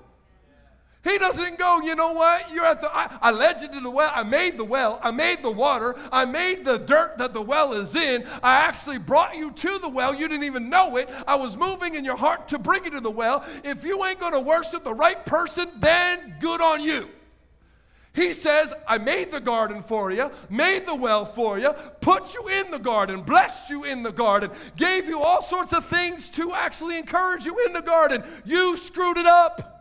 [1.03, 2.51] He doesn't go, you know what?
[2.51, 4.13] You're at the, I, I, led you to the well.
[4.15, 5.01] I made the well.
[5.03, 5.97] I made the water.
[6.13, 8.27] I made the dirt that the well is in.
[8.43, 10.15] I actually brought you to the well.
[10.15, 11.09] You didn't even know it.
[11.27, 13.47] I was moving in your heart to bring you to the well.
[13.65, 17.09] If you ain't going to worship the right person, then good on you.
[18.13, 22.49] He says, I made the garden for you, made the well for you, put you
[22.49, 26.53] in the garden, blessed you in the garden, gave you all sorts of things to
[26.53, 28.25] actually encourage you in the garden.
[28.45, 29.77] You screwed it up.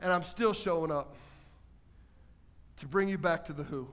[0.00, 1.14] And I'm still showing up
[2.76, 3.88] to bring you back to the who.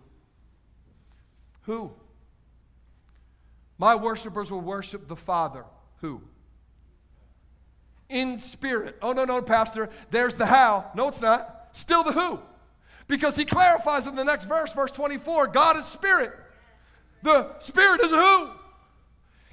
[1.63, 1.91] Who?
[3.77, 5.65] My worshipers will worship the Father.
[5.99, 6.21] Who?
[8.07, 8.97] In spirit.
[9.01, 9.89] Oh, no, no, Pastor.
[10.11, 10.91] There's the how.
[10.95, 11.69] No, it's not.
[11.73, 12.39] Still the who.
[13.07, 16.31] Because he clarifies in the next verse, verse 24 God is spirit.
[17.23, 18.49] The spirit is who?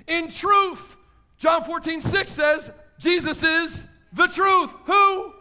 [0.07, 0.96] In truth.
[1.38, 4.72] John 14, 6 says, Jesus is the truth.
[4.84, 5.32] Who?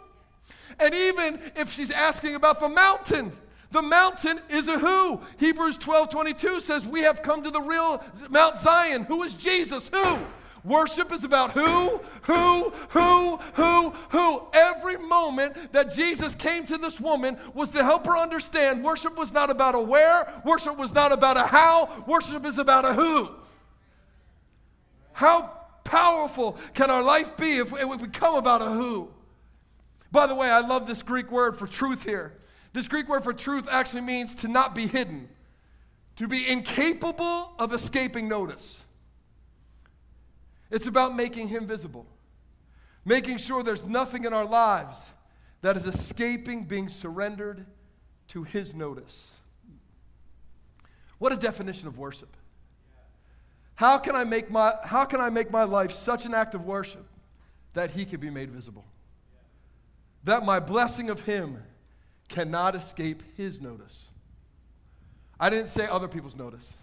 [0.79, 3.31] And even if she's asking about the mountain,
[3.71, 5.21] the mountain is a who.
[5.37, 9.03] Hebrews 12 22 says, We have come to the real Mount Zion.
[9.03, 9.89] Who is Jesus?
[9.89, 10.19] Who?
[10.63, 14.43] Worship is about who, who, who, who, who.
[14.53, 19.33] Every moment that Jesus came to this woman was to help her understand worship was
[19.33, 23.29] not about a where, worship was not about a how, worship is about a who.
[25.13, 25.51] How
[25.83, 29.09] powerful can our life be if, if we come about a who?
[30.11, 32.33] By the way, I love this Greek word for truth here.
[32.73, 35.27] This Greek word for truth actually means to not be hidden,
[36.17, 38.80] to be incapable of escaping notice.
[40.71, 42.07] It's about making Him visible,
[43.05, 45.11] making sure there's nothing in our lives
[45.61, 47.65] that is escaping being surrendered
[48.29, 49.33] to His notice.
[51.19, 52.35] What a definition of worship.
[53.75, 56.65] How can I make my, how can I make my life such an act of
[56.65, 57.05] worship
[57.73, 58.85] that He can be made visible?
[60.23, 61.63] that my blessing of him
[62.29, 64.11] cannot escape his notice.
[65.39, 66.77] I didn't say other people's notice.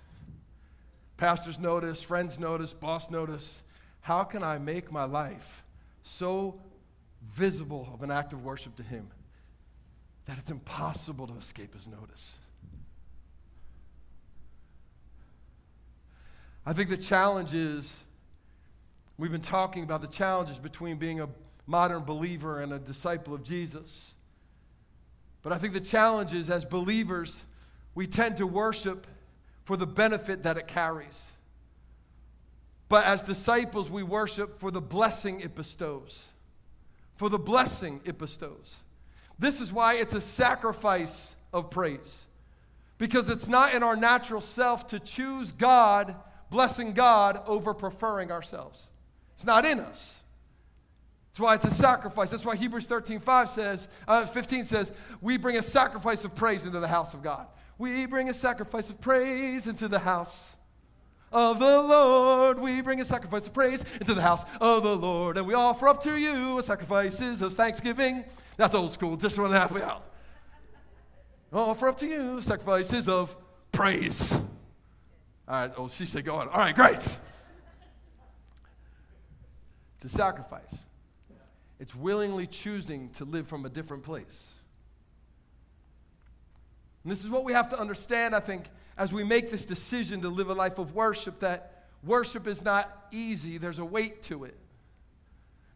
[1.16, 3.62] Pastors notice, friends notice, boss notice.
[4.00, 5.64] How can I make my life
[6.02, 6.60] so
[7.26, 9.08] visible of an act of worship to Him
[10.26, 12.38] that it's impossible to escape His notice?
[16.64, 17.98] I think the challenge is
[19.16, 21.28] we've been talking about the challenges between being a
[21.66, 24.14] modern believer and a disciple of Jesus.
[25.42, 27.42] But I think the challenge is as believers,
[27.94, 29.06] we tend to worship
[29.64, 31.32] for the benefit that it carries.
[32.88, 36.28] But as disciples, we worship for the blessing it bestows.
[37.16, 38.76] For the blessing it bestows.
[39.38, 42.24] This is why it's a sacrifice of praise.
[42.96, 46.16] Because it's not in our natural self to choose God,
[46.50, 48.88] blessing God, over preferring ourselves.
[49.34, 50.22] It's not in us.
[51.30, 52.30] That's why it's a sacrifice.
[52.30, 56.66] That's why Hebrews 13, 5 says, uh, 15 says, we bring a sacrifice of praise
[56.66, 57.46] into the house of God.
[57.76, 60.56] We bring a sacrifice of praise into the house
[61.32, 62.58] of the Lord.
[62.58, 65.36] We bring a sacrifice of praise into the house of the Lord.
[65.36, 68.24] And we offer up to you sacrifices of thanksgiving.
[68.56, 70.04] That's old school, just one halfway out.
[71.52, 73.36] Offer up to you sacrifices of
[73.72, 74.32] praise.
[75.46, 76.48] All right, oh, she said, go on.
[76.48, 77.18] All right, great.
[79.96, 80.84] It's a sacrifice,
[81.80, 84.50] it's willingly choosing to live from a different place.
[87.02, 88.66] And this is what we have to understand, I think,
[88.98, 93.06] as we make this decision to live a life of worship that worship is not
[93.12, 94.56] easy, there's a weight to it.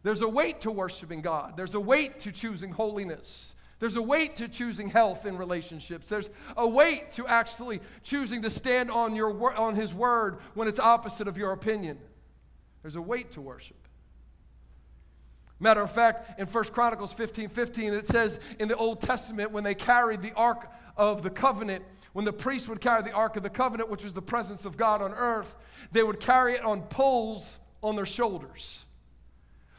[0.03, 3.55] There's a weight to worshiping God, there's a weight to choosing holiness.
[3.79, 6.07] There's a weight to choosing health in relationships.
[6.07, 10.79] There's a weight to actually choosing to stand on, your, on His word when it's
[10.79, 11.97] opposite of your opinion.
[12.81, 13.75] There's a weight to worship.
[15.59, 19.65] Matter of fact, in 1 Chronicles 15 15, it says in the Old Testament when
[19.65, 21.83] they carried the ark of the covenant,
[22.13, 24.77] when the priest would carry the Ark of the Covenant, which was the presence of
[24.77, 25.55] God on earth,
[25.91, 28.85] they would carry it on poles on their shoulders.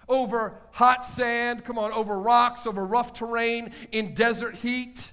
[0.09, 5.11] Over hot sand, come on, over rocks, over rough terrain, in desert heat.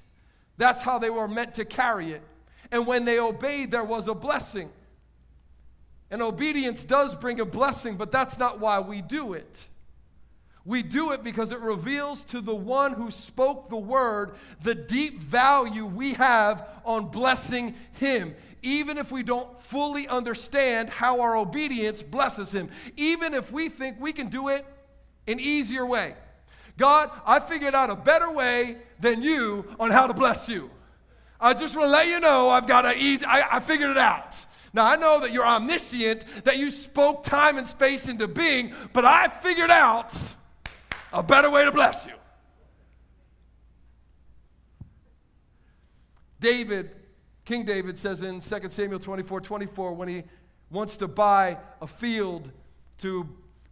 [0.57, 2.23] That's how they were meant to carry it.
[2.71, 4.69] And when they obeyed, there was a blessing.
[6.09, 9.65] And obedience does bring a blessing, but that's not why we do it.
[10.63, 15.19] We do it because it reveals to the one who spoke the word the deep
[15.19, 18.35] value we have on blessing him.
[18.61, 23.99] Even if we don't fully understand how our obedience blesses him, even if we think
[23.99, 24.63] we can do it
[25.27, 26.13] an easier way.
[26.77, 30.69] God, I figured out a better way than you on how to bless you.
[31.39, 33.97] I just want to let you know I've got an easy, I, I figured it
[33.97, 34.45] out.
[34.73, 39.05] Now, I know that you're omniscient, that you spoke time and space into being, but
[39.05, 40.13] I figured out
[41.13, 42.13] a better way to bless you.
[46.39, 46.95] David,
[47.45, 50.23] King David says in 2 Samuel 24 24, when he
[50.71, 52.51] wants to buy a field
[52.99, 53.27] to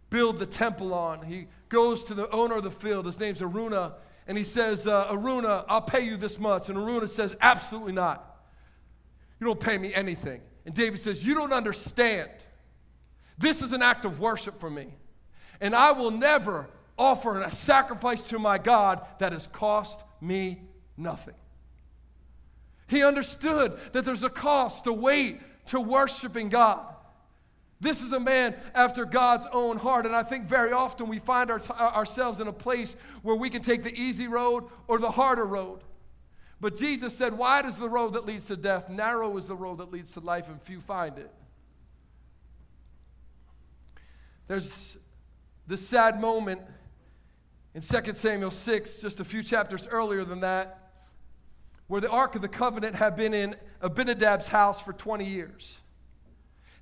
[0.08, 3.06] build the temple on, he goes to the owner of the field.
[3.06, 3.94] His name's Araunah,
[4.26, 6.68] And he says, uh, Araunah, I'll pay you this much.
[6.68, 8.26] And Araunah says, Absolutely not.
[9.40, 10.40] You don't pay me anything.
[10.66, 12.30] And David says, You don't understand.
[13.38, 14.88] This is an act of worship for me.
[15.60, 16.68] And I will never
[17.00, 20.60] offer a sacrifice to my God that has cost me
[20.96, 21.34] nothing.
[22.86, 26.84] He understood that there's a cost, to weight to worshiping God.
[27.80, 30.04] This is a man after God's own heart.
[30.04, 33.62] And I think very often we find our, ourselves in a place where we can
[33.62, 35.80] take the easy road or the harder road.
[36.60, 39.78] But Jesus said, Wide is the road that leads to death, narrow is the road
[39.78, 41.30] that leads to life, and few find it.
[44.46, 44.98] There's
[45.66, 46.60] this sad moment
[47.74, 50.90] in 2 Samuel 6, just a few chapters earlier than that,
[51.86, 55.80] where the Ark of the Covenant had been in Abinadab's house for 20 years.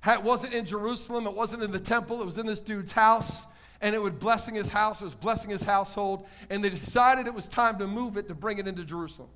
[0.05, 3.45] It wasn't in Jerusalem, it wasn't in the temple, it was in this dude's house,
[3.81, 7.33] and it was blessing his house, it was blessing his household, and they decided it
[7.33, 9.29] was time to move it to bring it into Jerusalem.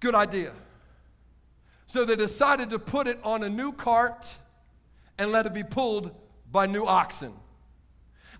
[0.00, 0.52] Good idea.
[1.86, 4.36] So they decided to put it on a new cart
[5.18, 6.14] and let it be pulled
[6.50, 7.32] by new oxen.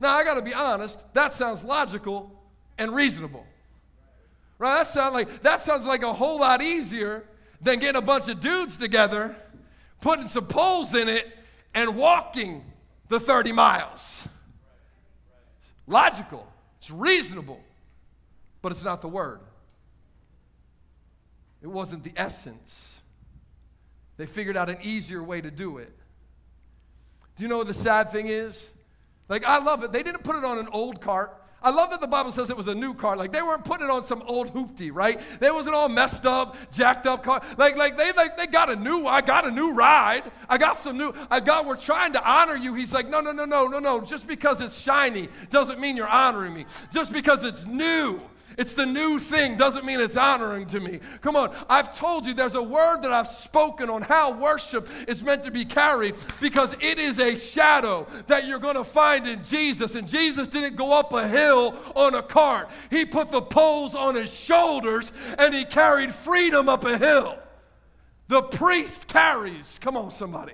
[0.00, 2.32] Now, I got to be honest, that sounds logical
[2.78, 3.46] and reasonable.
[4.58, 4.78] Right?
[4.78, 7.24] That sounds like that sounds like a whole lot easier
[7.60, 9.34] than getting a bunch of dudes together,
[10.00, 11.26] putting some poles in it,
[11.74, 12.64] and walking
[13.08, 14.26] the 30 miles.
[15.60, 16.46] It's logical,
[16.78, 17.60] it's reasonable,
[18.62, 19.40] but it's not the word.
[21.62, 23.00] It wasn't the essence.
[24.16, 25.92] They figured out an easier way to do it.
[27.36, 28.72] Do you know what the sad thing is?
[29.28, 29.92] Like, I love it.
[29.92, 31.38] They didn't put it on an old cart.
[31.60, 33.16] I love that the Bible says it was a new car.
[33.16, 35.20] Like they weren't putting it on some old hoopty, right?
[35.40, 37.42] They wasn't all messed up, jacked up car.
[37.56, 40.22] Like, like they like they got a new, I got a new ride.
[40.48, 42.74] I got some new, I got, we're trying to honor you.
[42.74, 44.00] He's like, no, no, no, no, no, no.
[44.00, 46.64] Just because it's shiny doesn't mean you're honoring me.
[46.92, 48.20] Just because it's new
[48.58, 50.98] it's the new thing, doesn't mean it's honoring to me.
[51.20, 55.22] Come on, I've told you there's a word that I've spoken on how worship is
[55.22, 59.44] meant to be carried because it is a shadow that you're going to find in
[59.44, 59.94] Jesus.
[59.94, 64.16] And Jesus didn't go up a hill on a cart, He put the poles on
[64.16, 67.38] His shoulders and He carried freedom up a hill.
[68.26, 69.78] The priest carries.
[69.80, 70.52] Come on, somebody.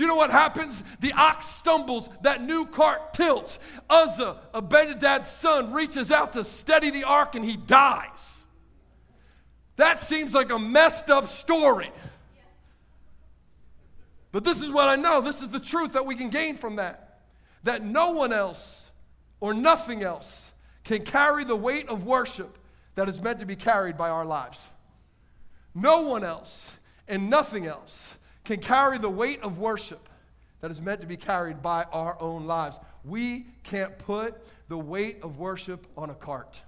[0.00, 0.82] Do you know what happens?
[1.00, 3.58] The ox stumbles, that new cart tilts.
[3.90, 8.42] Uzzah, Abinadab's son, reaches out to steady the ark and he dies.
[9.76, 11.92] That seems like a messed up story.
[14.32, 15.20] But this is what I know.
[15.20, 17.20] This is the truth that we can gain from that.
[17.64, 18.90] That no one else
[19.38, 22.56] or nothing else can carry the weight of worship
[22.94, 24.66] that is meant to be carried by our lives.
[25.74, 26.74] No one else
[27.06, 28.16] and nothing else
[28.50, 30.08] can carry the weight of worship
[30.60, 32.80] that is meant to be carried by our own lives.
[33.04, 34.34] We can't put
[34.66, 36.60] the weight of worship on a cart.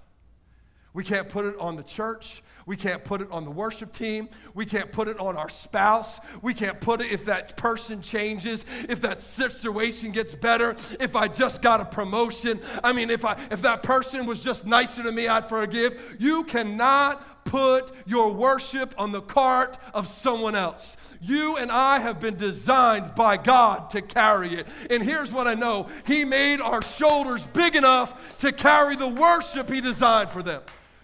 [0.93, 2.41] We can't put it on the church.
[2.65, 4.29] We can't put it on the worship team.
[4.53, 6.21] We can't put it on our spouse.
[6.41, 11.27] We can't put it if that person changes, if that situation gets better, if I
[11.27, 12.61] just got a promotion.
[12.81, 16.15] I mean, if I if that person was just nicer to me, I'd forgive.
[16.19, 20.97] You cannot put your worship on the cart of someone else.
[21.21, 24.67] You and I have been designed by God to carry it.
[24.89, 29.69] And here's what I know He made our shoulders big enough to carry the worship
[29.69, 30.61] He designed for them.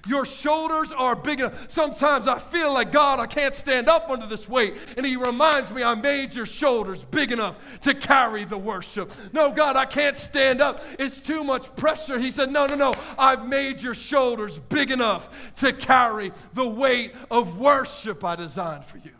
[0.07, 1.69] Your shoulders are big enough.
[1.69, 4.75] Sometimes I feel like, God, I can't stand up under this weight.
[4.97, 9.11] And He reminds me, I made your shoulders big enough to carry the worship.
[9.33, 10.81] No, God, I can't stand up.
[10.97, 12.17] It's too much pressure.
[12.17, 12.93] He said, No, no, no.
[13.17, 18.97] I've made your shoulders big enough to carry the weight of worship I designed for
[18.97, 19.11] you.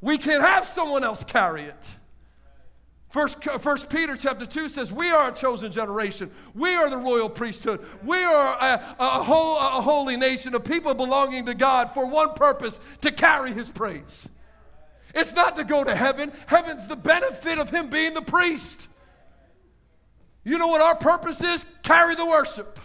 [0.00, 1.90] We can't have someone else carry it.
[3.08, 6.30] First, uh, First Peter chapter 2 says, We are a chosen generation.
[6.54, 7.84] We are the royal priesthood.
[8.04, 12.34] We are a, a, whole, a holy nation a people belonging to God for one
[12.34, 14.28] purpose to carry his praise.
[15.14, 18.88] It's not to go to heaven, heaven's the benefit of him being the priest.
[20.44, 21.66] You know what our purpose is?
[21.82, 22.78] Carry the worship.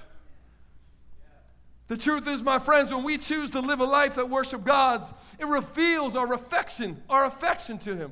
[1.90, 5.14] The truth is, my friends, when we choose to live a life that worship God's,
[5.38, 8.12] it reveals our affection, our affection to Him.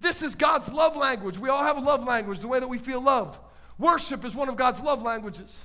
[0.00, 1.38] This is God's love language.
[1.38, 3.38] We all have a love language, the way that we feel loved.
[3.78, 5.64] Worship is one of God's love languages.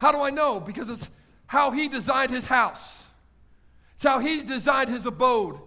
[0.00, 0.60] How do I know?
[0.60, 1.08] Because it's
[1.46, 3.04] how He designed His house,
[3.94, 5.58] it's how He designed His abode,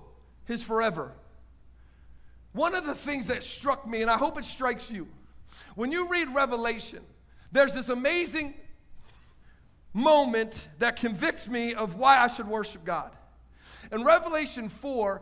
[0.46, 1.14] His forever.
[2.54, 5.08] One of the things that struck me, and I hope it strikes you,
[5.76, 7.02] when you read Revelation,
[7.52, 8.54] there's this amazing
[9.94, 13.12] moment that convicts me of why I should worship God.
[13.92, 15.22] In Revelation 4,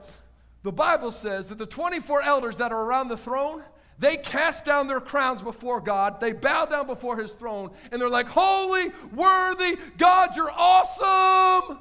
[0.66, 3.62] the Bible says that the 24 elders that are around the throne,
[4.00, 6.20] they cast down their crowns before God.
[6.20, 11.78] They bow down before his throne and they're like, Holy, worthy, God, you're awesome.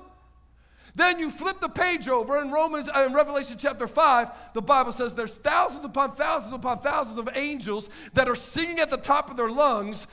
[0.94, 4.92] Then you flip the page over in Romans uh, in Revelation chapter 5, the Bible
[4.92, 9.30] says there's thousands upon thousands upon thousands of angels that are singing at the top
[9.30, 10.06] of their lungs,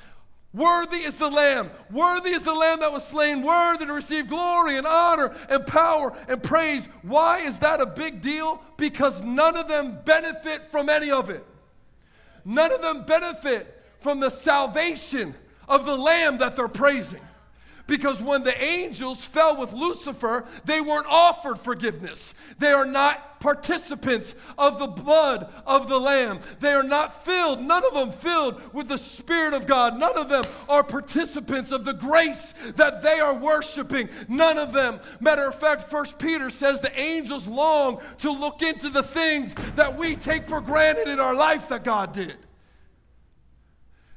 [0.53, 1.71] Worthy is the Lamb.
[1.91, 3.41] Worthy is the Lamb that was slain.
[3.41, 6.87] Worthy to receive glory and honor and power and praise.
[7.03, 8.61] Why is that a big deal?
[8.75, 11.45] Because none of them benefit from any of it.
[12.43, 15.35] None of them benefit from the salvation
[15.69, 17.21] of the Lamb that they're praising.
[17.91, 22.33] Because when the angels fell with Lucifer, they weren't offered forgiveness.
[22.57, 26.39] They are not participants of the blood of the Lamb.
[26.61, 29.99] They are not filled, none of them filled with the Spirit of God.
[29.99, 34.07] None of them are participants of the grace that they are worshiping.
[34.29, 35.01] None of them.
[35.19, 39.97] Matter of fact, First Peter says the angels long to look into the things that
[39.97, 42.37] we take for granted in our life that God did.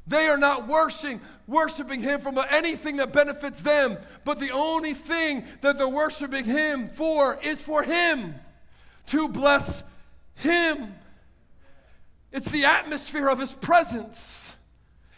[0.07, 5.45] They are not worshiping, worshiping Him from anything that benefits them, but the only thing
[5.61, 8.35] that they're worshiping Him for is for Him,
[9.09, 9.83] to bless
[10.37, 10.95] Him.
[12.33, 14.57] It's the atmosphere of His presence.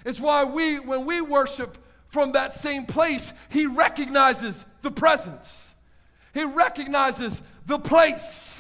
[0.05, 1.79] It's why we, when we worship
[2.09, 5.75] from that same place, He recognizes the presence,
[6.35, 8.56] He recognizes the place.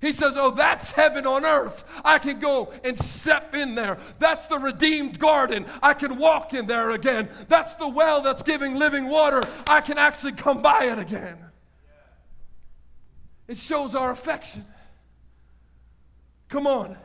[0.00, 1.84] He says, Oh, that's heaven on earth.
[2.04, 3.98] I can go and step in there.
[4.18, 5.66] That's the redeemed garden.
[5.82, 7.28] I can walk in there again.
[7.48, 9.42] That's the well that's giving living water.
[9.66, 11.38] I can actually come by it again.
[13.48, 14.64] It shows our affection.
[16.48, 16.96] Come on.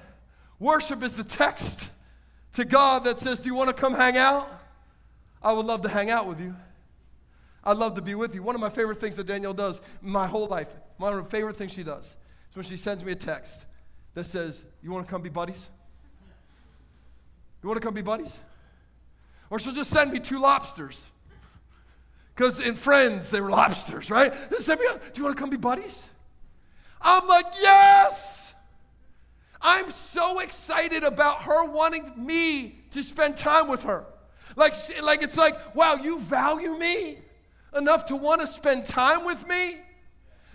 [0.59, 1.89] Worship is the text
[2.53, 4.49] to God that says, Do you want to come hang out?
[5.41, 6.55] I would love to hang out with you.
[7.63, 8.43] I'd love to be with you.
[8.43, 11.55] One of my favorite things that Danielle does my whole life, one of my favorite
[11.55, 12.15] things she does,
[12.53, 13.65] when she sends me a text
[14.13, 15.69] that says, You want to come be buddies?
[17.61, 18.39] You want to come be buddies?
[19.49, 21.09] Or she'll just send me two lobsters.
[22.35, 24.34] Because in Friends, they were lobsters, right?
[24.49, 26.07] Just send me, Do you want to come be buddies?
[27.01, 28.43] I'm like, Yes!
[29.63, 34.05] I'm so excited about her wanting me to spend time with her.
[34.57, 37.17] Like, like it's like, wow, you value me
[37.75, 39.77] enough to want to spend time with me?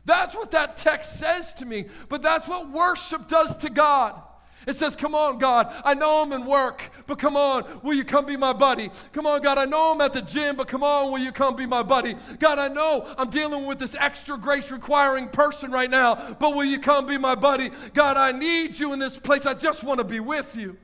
[0.08, 1.84] That's what that text says to me.
[2.08, 4.18] But that's what worship does to God.
[4.66, 8.04] It says, Come on, God, I know I'm in work, but come on, will you
[8.04, 8.90] come be my buddy?
[9.12, 11.56] Come on, God, I know I'm at the gym, but come on, will you come
[11.56, 12.14] be my buddy?
[12.38, 16.64] God, I know I'm dealing with this extra grace requiring person right now, but will
[16.64, 17.68] you come be my buddy?
[17.92, 19.44] God, I need you in this place.
[19.44, 20.78] I just want to be with you.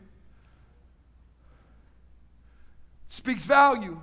[3.08, 4.02] Speaks value.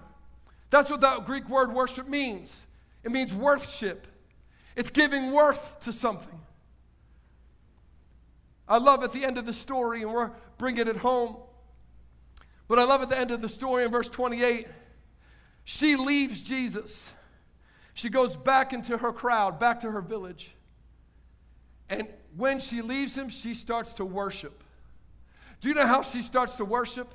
[0.71, 2.65] That's what that Greek word worship means.
[3.03, 4.07] It means worship.
[4.75, 6.39] It's giving worth to something.
[8.67, 11.35] I love at the end of the story, and we're bringing it home.
[12.67, 14.67] But I love at the end of the story in verse 28,
[15.65, 17.11] she leaves Jesus.
[17.93, 20.55] She goes back into her crowd, back to her village.
[21.89, 22.07] And
[22.37, 24.63] when she leaves him, she starts to worship.
[25.59, 27.13] Do you know how she starts to worship?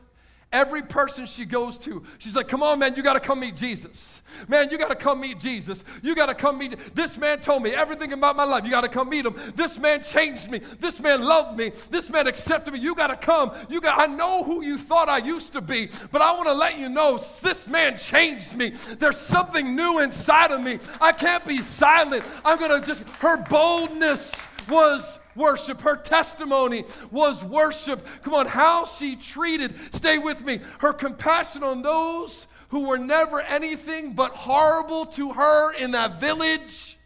[0.56, 3.56] Every person she goes to, she's like, Come on, man, you got to come meet
[3.56, 4.22] Jesus.
[4.48, 5.84] Man, you got to come meet Jesus.
[6.02, 6.94] You got to come meet.
[6.94, 8.64] This man told me everything about my life.
[8.64, 9.34] You got to come meet him.
[9.54, 10.60] This man changed me.
[10.80, 11.72] This man loved me.
[11.90, 12.80] This man accepted me.
[12.80, 13.52] You got to come.
[13.68, 14.00] You got.
[14.00, 16.88] I know who you thought I used to be, but I want to let you
[16.88, 18.70] know this man changed me.
[18.98, 20.78] There's something new inside of me.
[21.02, 22.24] I can't be silent.
[22.46, 23.02] I'm gonna just.
[23.20, 25.80] Her boldness was worship.
[25.80, 28.04] Her testimony was worship.
[28.22, 33.40] Come on, how she treated, stay with me, her compassion on those who were never
[33.40, 36.98] anything but horrible to her in that village,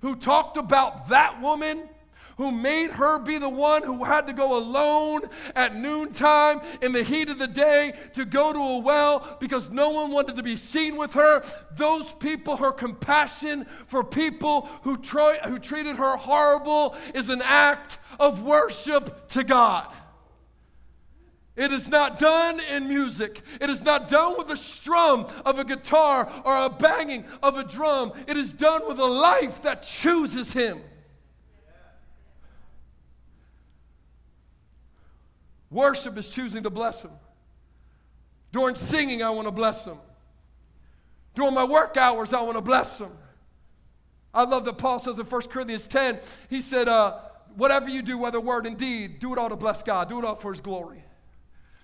[0.00, 1.88] who talked about that woman
[2.36, 5.22] who made her be the one who had to go alone
[5.54, 9.90] at noontime in the heat of the day to go to a well because no
[9.90, 11.44] one wanted to be seen with her.
[11.76, 18.42] Those people, her compassion for people who, who treated her horrible is an act of
[18.42, 19.88] worship to God.
[21.56, 23.40] It is not done in music.
[23.60, 27.62] It is not done with the strum of a guitar or a banging of a
[27.62, 28.12] drum.
[28.26, 30.80] It is done with a life that chooses Him.
[35.74, 37.10] Worship is choosing to bless Him.
[38.52, 39.98] During singing, I want to bless Him.
[41.34, 43.10] During my work hours, I want to bless Him.
[44.32, 47.18] I love that Paul says in 1 Corinthians 10, he said, uh,
[47.56, 50.24] Whatever you do, whether word and deed, do it all to bless God, do it
[50.24, 51.02] all for His glory.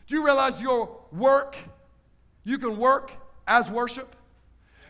[0.06, 1.56] Do you realize your work,
[2.44, 3.10] you can work
[3.48, 4.14] as worship?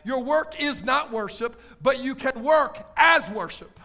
[0.05, 3.80] Your work is not worship, but you can work as worship.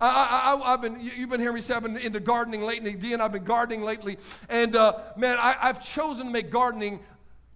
[0.00, 2.92] I, have been, you've been hearing me say I've been into gardening lately.
[2.92, 4.18] Dee and I've been gardening lately.
[4.48, 7.00] And uh, man, I, I've chosen to make gardening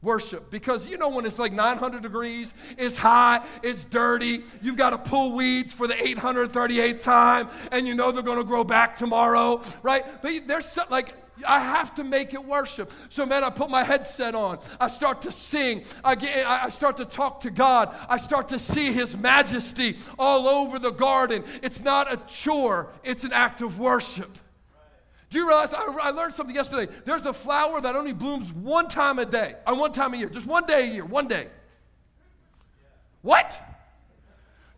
[0.03, 4.91] worship because you know when it's like 900 degrees, it's hot, it's dirty, you've got
[4.91, 8.97] to pull weeds for the 838th time, and you know they're going to grow back
[8.97, 10.05] tomorrow, right?
[10.23, 11.15] But there's some, like
[11.47, 12.93] I have to make it worship.
[13.09, 14.59] So, man, I put my headset on.
[14.81, 15.85] I start to sing.
[16.03, 17.95] I, get, I start to talk to God.
[18.09, 21.45] I start to see His majesty all over the garden.
[21.63, 24.39] It's not a chore, it's an act of worship.
[25.31, 25.75] Do you realize?
[25.75, 26.93] I, I learned something yesterday.
[27.05, 30.17] There's a flower that only blooms one time a day, on uh, one time a
[30.17, 31.49] year, just one day a year, one day.
[33.23, 33.61] What?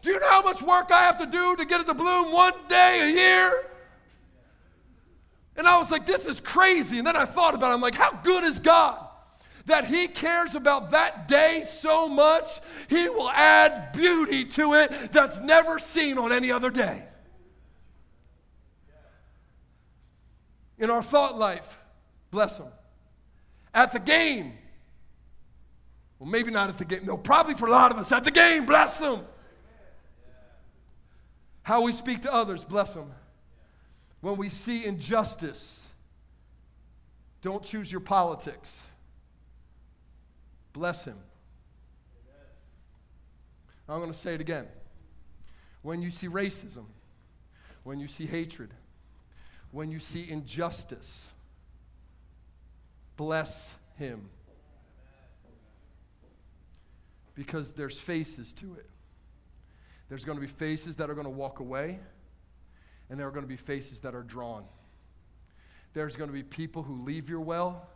[0.01, 2.33] Do you know how much work I have to do to get it to bloom
[2.33, 3.67] one day a year?
[5.57, 6.99] And I was like, this is crazy.
[6.99, 7.75] And then I thought about it.
[7.75, 9.03] I'm like, how good is God?
[9.67, 15.41] That He cares about that day so much, He will add beauty to it that's
[15.41, 17.03] never seen on any other day.
[20.79, 21.81] In our thought life,
[22.31, 22.69] bless Him.
[23.75, 24.53] At the game,
[26.19, 27.05] well, maybe not at the game.
[27.05, 29.21] No, probably for a lot of us, at the game, bless Him.
[31.63, 33.11] How we speak to others, bless Him
[34.27, 35.87] when we see injustice,
[37.43, 38.83] don't choose your politics.
[40.73, 41.17] Bless him.
[43.89, 44.67] I'm going to say it again.
[45.83, 46.87] When you see racism,
[47.85, 48.71] when you see hatred,
[49.71, 51.33] when you see injustice,
[53.17, 54.29] bless him.
[57.37, 58.91] Because there's faces to it.
[60.09, 62.01] There's going to be faces that are going to walk away
[63.09, 64.65] and there are going to be faces that are drawn.
[65.95, 67.89] There's going to be people who leave your well,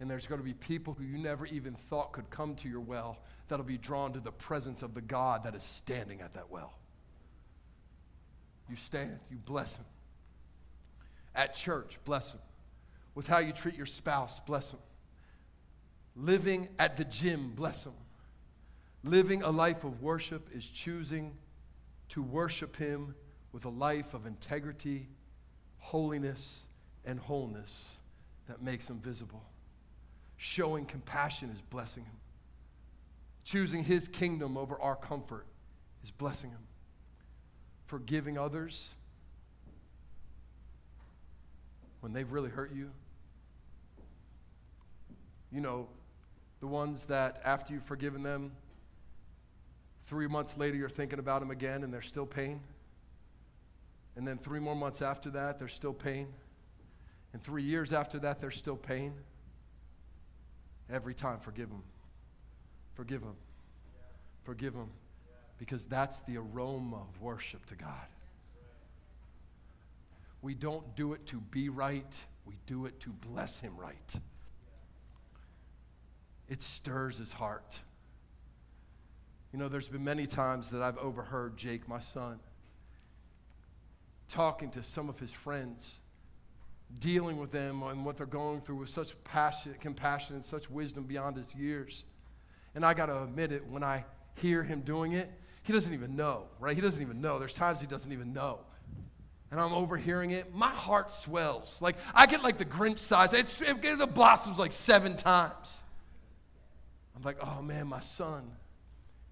[0.00, 2.80] And there's going to be people who you never even thought could come to your
[2.80, 3.18] well
[3.48, 6.74] that'll be drawn to the presence of the God that is standing at that well.
[8.68, 9.84] You stand, you bless him.
[11.34, 12.40] At church, bless him.
[13.14, 14.80] With how you treat your spouse, bless him.
[16.16, 17.94] Living at the gym, bless him.
[19.04, 21.36] Living a life of worship is choosing
[22.08, 23.14] to worship him
[23.54, 25.06] with a life of integrity,
[25.78, 26.66] holiness,
[27.04, 27.98] and wholeness
[28.48, 29.44] that makes him visible.
[30.36, 32.16] Showing compassion is blessing him.
[33.44, 35.46] Choosing his kingdom over our comfort
[36.02, 36.66] is blessing him.
[37.86, 38.96] Forgiving others
[42.00, 42.90] when they've really hurt you.
[45.52, 45.86] You know,
[46.58, 48.50] the ones that after you've forgiven them,
[50.08, 52.60] three months later you're thinking about them again and there's still pain.
[54.16, 56.28] And then three more months after that, there's still pain.
[57.32, 59.14] And three years after that, there's still pain.
[60.88, 61.82] Every time, forgive them.
[62.94, 63.36] Forgive them.
[64.44, 64.90] Forgive them.
[65.58, 68.06] Because that's the aroma of worship to God.
[70.42, 74.14] We don't do it to be right, we do it to bless Him right.
[76.48, 77.80] It stirs His heart.
[79.52, 82.40] You know, there's been many times that I've overheard Jake, my son,
[84.28, 86.00] talking to some of his friends,
[86.98, 91.04] dealing with them and what they're going through with such passion, compassion, and such wisdom
[91.04, 92.04] beyond his years.
[92.74, 94.04] And I got to admit it, when I
[94.36, 95.30] hear him doing it,
[95.62, 96.74] he doesn't even know, right?
[96.74, 97.38] He doesn't even know.
[97.38, 98.60] There's times he doesn't even know.
[99.50, 101.80] And I'm overhearing it, my heart swells.
[101.80, 103.32] Like, I get like the Grinch size.
[103.32, 105.84] It's, it, the blossoms like seven times.
[107.16, 108.50] I'm like, oh man, my son,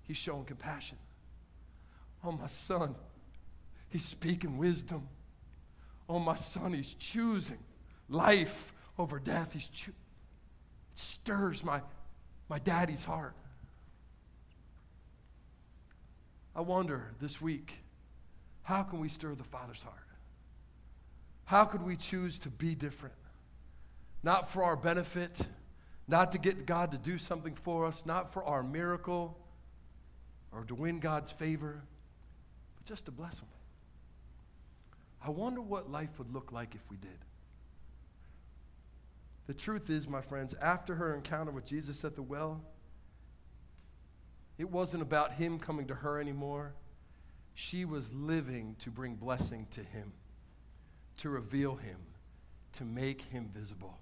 [0.02, 0.97] he's showing compassion.
[2.24, 2.94] Oh, my son,
[3.93, 5.09] he's speaking wisdom.
[6.09, 7.59] Oh, my son, he's choosing
[8.09, 9.52] life over death.
[9.52, 11.81] He's cho- it stirs my,
[12.48, 13.35] my daddy's heart.
[16.55, 17.78] I wonder this week,
[18.62, 19.97] how can we stir the Father's heart?
[21.44, 23.14] How could we choose to be different?
[24.23, 25.40] Not for our benefit,
[26.06, 29.36] not to get God to do something for us, not for our miracle
[30.52, 31.82] or to win God's favor,
[32.77, 33.48] but just to bless Him.
[35.24, 37.11] I wonder what life would look like if we did.
[39.47, 42.62] The truth is, my friends, after her encounter with Jesus at the well,
[44.59, 46.74] it wasn't about him coming to her anymore.
[47.55, 50.12] She was living to bring blessing to him,
[51.19, 51.99] to reveal him,
[52.74, 53.99] to make him visible.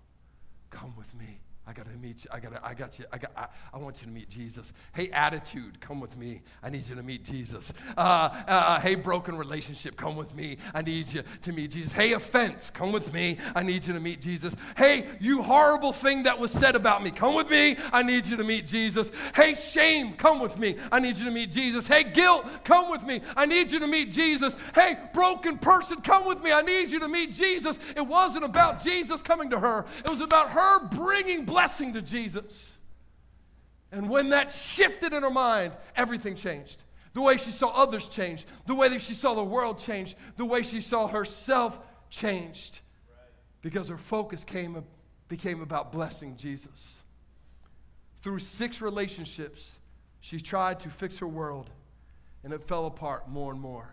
[0.71, 1.41] Come with me.
[1.71, 2.31] I gotta meet you.
[2.33, 3.05] I gotta, I got you.
[3.13, 4.73] I got, I, I, want you to meet Jesus.
[4.93, 6.43] Hey, attitude, come with me.
[6.65, 7.73] I need you to meet Jesus.
[7.97, 10.57] Uh, uh, uh, hey, broken relationship, come with me.
[10.75, 11.93] I need you to meet Jesus.
[11.93, 13.39] Hey, offense, come with me.
[13.55, 14.57] I need you to meet Jesus.
[14.77, 17.77] Hey, you horrible thing that was said about me, come with me.
[17.93, 19.13] I need you to meet Jesus.
[19.37, 20.75] Hey, shame, come with me.
[20.91, 21.87] I need you to meet Jesus.
[21.87, 23.21] Hey, guilt, come with me.
[23.37, 24.57] I need you to meet Jesus.
[24.75, 26.51] Hey, broken person, come with me.
[26.51, 27.79] I need you to meet Jesus.
[27.97, 29.85] It wasn't about Jesus coming to her.
[30.05, 32.79] It was about her bringing blessing to Jesus.
[33.93, 36.85] And when that shifted in her mind, everything changed.
[37.13, 40.47] The way she saw others changed, the way that she saw the world changed, the
[40.47, 41.79] way she saw herself
[42.09, 42.81] changed.
[43.61, 44.83] Because her focus came,
[45.29, 47.03] became about blessing Jesus.
[48.23, 49.81] Through six relationships,
[50.21, 51.69] she tried to fix her world,
[52.43, 53.91] and it fell apart more and more.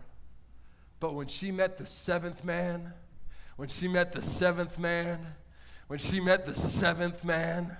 [1.00, 2.94] But when she met the seventh man,
[3.56, 5.34] when she met the seventh man,
[5.88, 7.76] when she met the seventh man,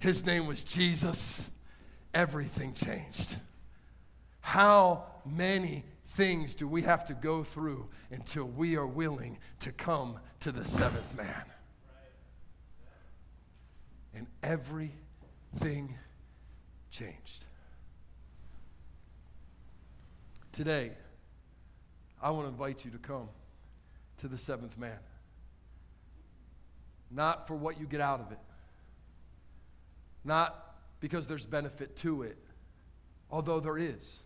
[0.00, 1.48] his name was Jesus,
[2.12, 3.36] everything changed.
[4.40, 10.18] How many things do we have to go through until we are willing to come
[10.40, 11.44] to the seventh man?
[14.12, 15.96] And everything
[16.90, 17.46] changed.
[20.50, 20.92] Today,
[22.20, 23.28] I want to invite you to come
[24.18, 24.98] to the seventh man
[27.12, 28.38] not for what you get out of it,
[30.24, 32.38] not because there's benefit to it,
[33.30, 34.22] although there is,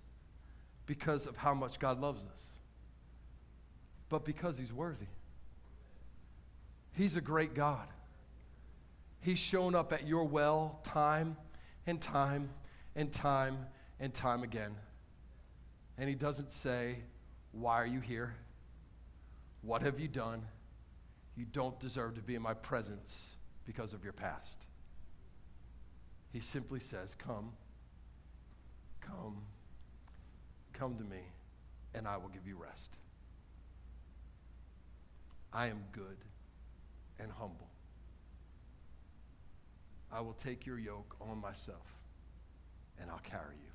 [0.86, 2.58] because of how much God loves us,
[4.08, 5.06] but because He's worthy.
[6.92, 7.88] He's a great God.
[9.20, 11.36] He's shown up at your well time
[11.86, 12.50] and time
[12.94, 13.66] and time
[13.98, 14.76] and time again.
[15.98, 16.96] And He doesn't say,
[17.52, 18.34] Why are you here?
[19.62, 20.42] What have you done?
[21.36, 23.36] You don't deserve to be in my presence
[23.66, 24.66] because of your past.
[26.32, 27.52] He simply says, Come,
[29.00, 29.42] come,
[30.72, 31.20] come to me,
[31.94, 32.96] and I will give you rest.
[35.52, 36.18] I am good
[37.18, 37.68] and humble.
[40.10, 41.86] I will take your yoke on myself
[43.00, 43.70] and I'll carry you.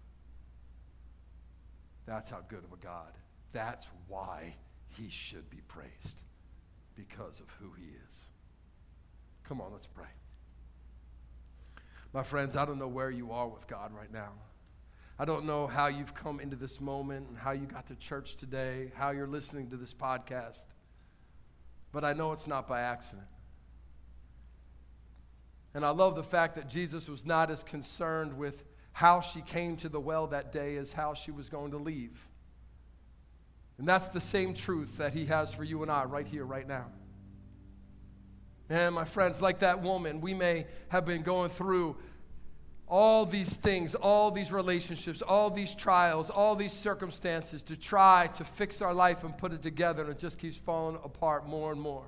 [2.05, 3.13] That's how good of a God.
[3.51, 4.55] That's why
[4.89, 6.23] he should be praised
[7.07, 8.26] because of who he is.
[9.44, 10.06] Come on, let's pray.
[12.14, 14.34] My friends, I don't know where you are with God right now.
[15.18, 18.36] I don't know how you've come into this moment and how you got to church
[18.36, 20.65] today, how you're listening to this podcast.
[21.91, 23.28] But I know it's not by accident.
[25.73, 29.78] And I love the fact that Jesus was not as concerned with how she came
[29.78, 32.28] to the well that day as how she was going to leave.
[33.82, 36.68] And that's the same truth that he has for you and I right here, right
[36.68, 36.86] now.
[38.70, 41.95] And my friends, like that woman, we may have been going through
[42.88, 48.44] all these things, all these relationships, all these trials, all these circumstances to try to
[48.44, 51.82] fix our life and put it together, and it just keeps falling apart more and
[51.82, 52.06] more.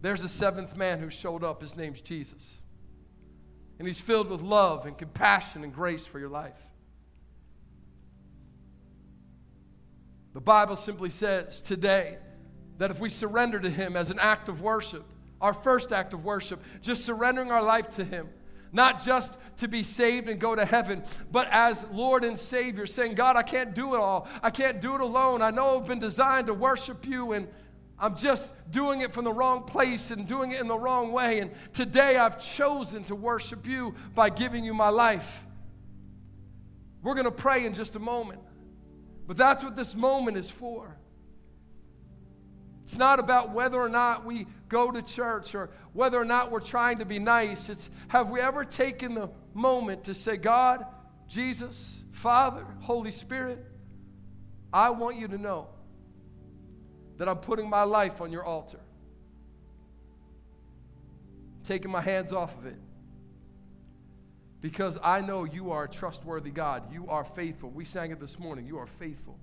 [0.00, 1.62] There's a seventh man who showed up.
[1.62, 2.60] His name's Jesus.
[3.78, 6.71] And he's filled with love and compassion and grace for your life.
[10.34, 12.16] The Bible simply says today
[12.78, 15.04] that if we surrender to him as an act of worship,
[15.40, 18.28] our first act of worship, just surrendering our life to him,
[18.72, 23.14] not just to be saved and go to heaven, but as Lord and Savior, saying,
[23.14, 24.26] God, I can't do it all.
[24.42, 25.42] I can't do it alone.
[25.42, 27.46] I know I've been designed to worship you and
[27.98, 31.40] I'm just doing it from the wrong place and doing it in the wrong way.
[31.40, 35.44] And today I've chosen to worship you by giving you my life.
[37.02, 38.40] We're going to pray in just a moment.
[39.26, 40.96] But that's what this moment is for.
[42.84, 46.60] It's not about whether or not we go to church or whether or not we're
[46.60, 47.68] trying to be nice.
[47.68, 50.84] It's have we ever taken the moment to say, God,
[51.28, 53.64] Jesus, Father, Holy Spirit,
[54.72, 55.68] I want you to know
[57.18, 58.80] that I'm putting my life on your altar.
[61.64, 62.76] Taking my hands off of it.
[64.62, 66.90] Because I know you are a trustworthy God.
[66.90, 67.68] You are faithful.
[67.68, 68.66] We sang it this morning.
[68.66, 69.38] You are faithful.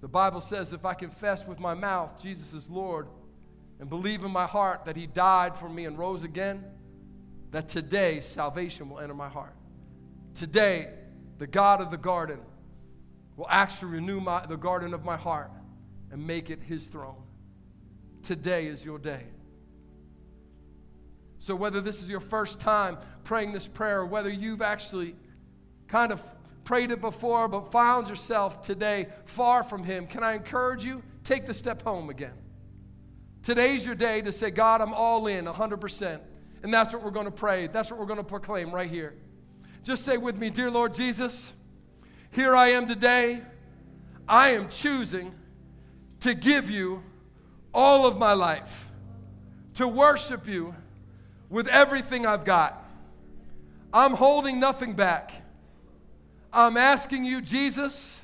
[0.00, 3.08] The Bible says if I confess with my mouth Jesus is Lord
[3.78, 6.64] and believe in my heart that He died for me and rose again,
[7.50, 9.54] that today salvation will enter my heart.
[10.34, 10.92] Today,
[11.38, 12.40] the God of the garden
[13.36, 15.50] will actually renew my, the garden of my heart
[16.10, 17.22] and make it his throne.
[18.22, 19.24] Today is your day.
[21.38, 25.14] So, whether this is your first time praying this prayer, or whether you've actually
[25.86, 26.22] kind of
[26.64, 31.02] prayed it before but found yourself today far from Him, can I encourage you?
[31.24, 32.34] Take the step home again.
[33.42, 36.20] Today's your day to say, God, I'm all in 100%.
[36.62, 37.68] And that's what we're going to pray.
[37.68, 39.14] That's what we're going to proclaim right here.
[39.84, 41.52] Just say with me, Dear Lord Jesus,
[42.30, 43.40] here I am today.
[44.28, 45.34] I am choosing
[46.20, 47.02] to give you
[47.72, 48.88] all of my life,
[49.74, 50.74] to worship you
[51.48, 52.84] with everything I've got.
[53.92, 55.32] I'm holding nothing back.
[56.52, 58.20] I'm asking you, Jesus,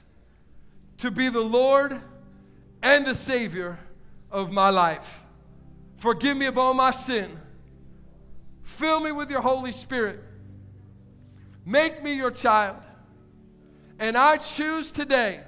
[0.99, 2.01] to be the Lord
[2.83, 3.79] and the Savior
[4.31, 5.23] of my life.
[5.97, 7.41] Forgive me of all my sin.
[8.63, 10.21] Fill me with your Holy Spirit.
[11.65, 12.83] Make me your child.
[13.99, 15.41] And I choose today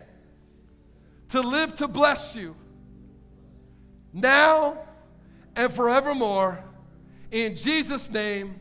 [1.31, 2.57] to live to bless you
[4.13, 4.79] now
[5.57, 6.63] and forevermore.
[7.31, 8.61] In Jesus' name,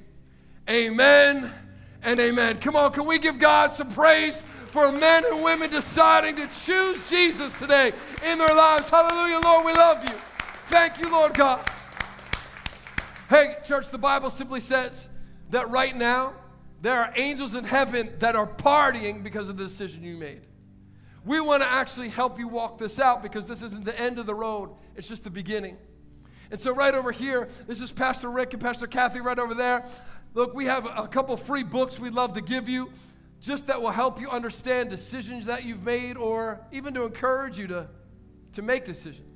[0.70, 1.52] amen
[2.02, 2.58] and amen.
[2.58, 7.10] Come on, can we give God some praise for men and women deciding to choose
[7.10, 7.94] Jesus today
[8.26, 8.90] in their lives?
[8.90, 10.16] Hallelujah, Lord, we love you.
[10.68, 11.64] Thank you, Lord God.
[13.30, 15.10] Hey, church, the Bible simply says
[15.52, 16.34] that right now,
[16.82, 20.42] there are angels in heaven that are partying because of the decision you made.
[21.24, 24.26] We want to actually help you walk this out because this isn't the end of
[24.26, 25.78] the road, it's just the beginning.
[26.56, 29.84] And so, right over here, this is Pastor Rick and Pastor Kathy right over there.
[30.34, 32.94] Look, we have a couple free books we'd love to give you
[33.42, 37.68] just that will help you understand decisions that you've made or even to encourage you
[37.68, 37.90] to,
[38.54, 39.28] to make decisions.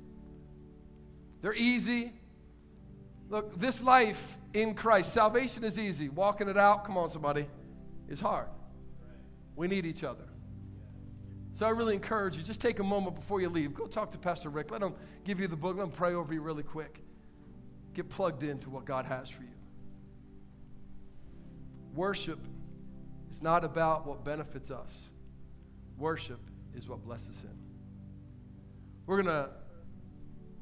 [1.42, 2.14] They're easy.
[3.28, 5.12] Look, this life in Christ.
[5.12, 6.08] Salvation is easy.
[6.08, 7.46] Walking it out, come on, somebody,
[8.08, 8.48] is hard.
[9.56, 10.24] We need each other.
[11.52, 13.74] So I really encourage you, just take a moment before you leave.
[13.74, 14.70] Go talk to Pastor Rick.
[14.70, 14.94] Let him
[15.24, 15.76] give you the book.
[15.76, 17.02] Let him pray over you really quick.
[17.94, 19.48] Get plugged into what God has for you.
[21.94, 22.38] Worship
[23.30, 25.10] is not about what benefits us,
[25.98, 26.40] worship
[26.74, 27.58] is what blesses Him.
[29.06, 29.50] We're going to,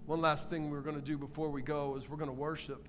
[0.07, 2.89] one last thing we're going to do before we go is we're going to worship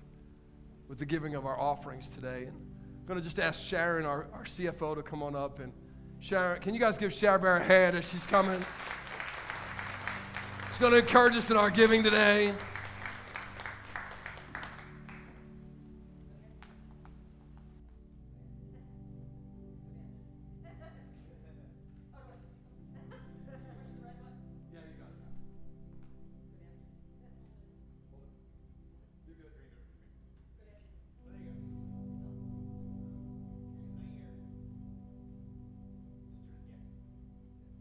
[0.88, 2.44] with the giving of our offerings today.
[2.46, 5.58] And I'm going to just ask Sharon, our, our CFO, to come on up.
[5.58, 5.72] And
[6.18, 8.58] Sharon, can you guys give Sharon Bear a hand as she's coming?
[10.68, 12.54] She's going to encourage us in our giving today.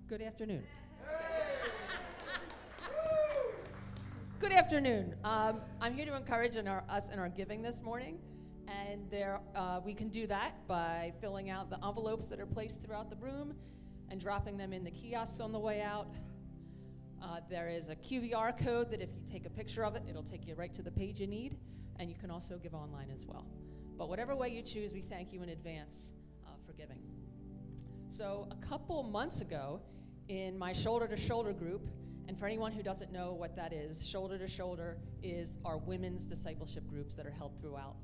[0.09, 0.63] Good afternoon.
[4.39, 5.13] Good afternoon.
[5.23, 8.17] Um, I'm here to encourage in our, us in our giving this morning,
[8.67, 12.81] and there uh, we can do that by filling out the envelopes that are placed
[12.81, 13.53] throughout the room
[14.09, 16.07] and dropping them in the kiosks on the way out.
[17.21, 20.23] Uh, there is a QVR code that if you take a picture of it, it'll
[20.23, 21.55] take you right to the page you need,
[21.99, 23.45] and you can also give online as well.
[23.95, 26.13] But whatever way you choose, we thank you in advance
[26.47, 26.97] uh, for giving.
[28.07, 29.79] So, a couple months ago,
[30.29, 31.89] in my shoulder to shoulder group,
[32.27, 36.27] and for anyone who doesn't know what that is, shoulder to shoulder is our women's
[36.27, 37.95] discipleship groups that are held throughout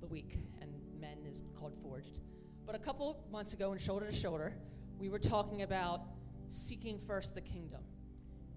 [0.00, 2.18] the week, and men is called Forged.
[2.64, 4.54] But a couple months ago, in shoulder to shoulder,
[4.98, 6.00] we were talking about
[6.48, 7.82] seeking first the kingdom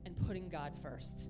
[0.06, 1.28] and putting God first.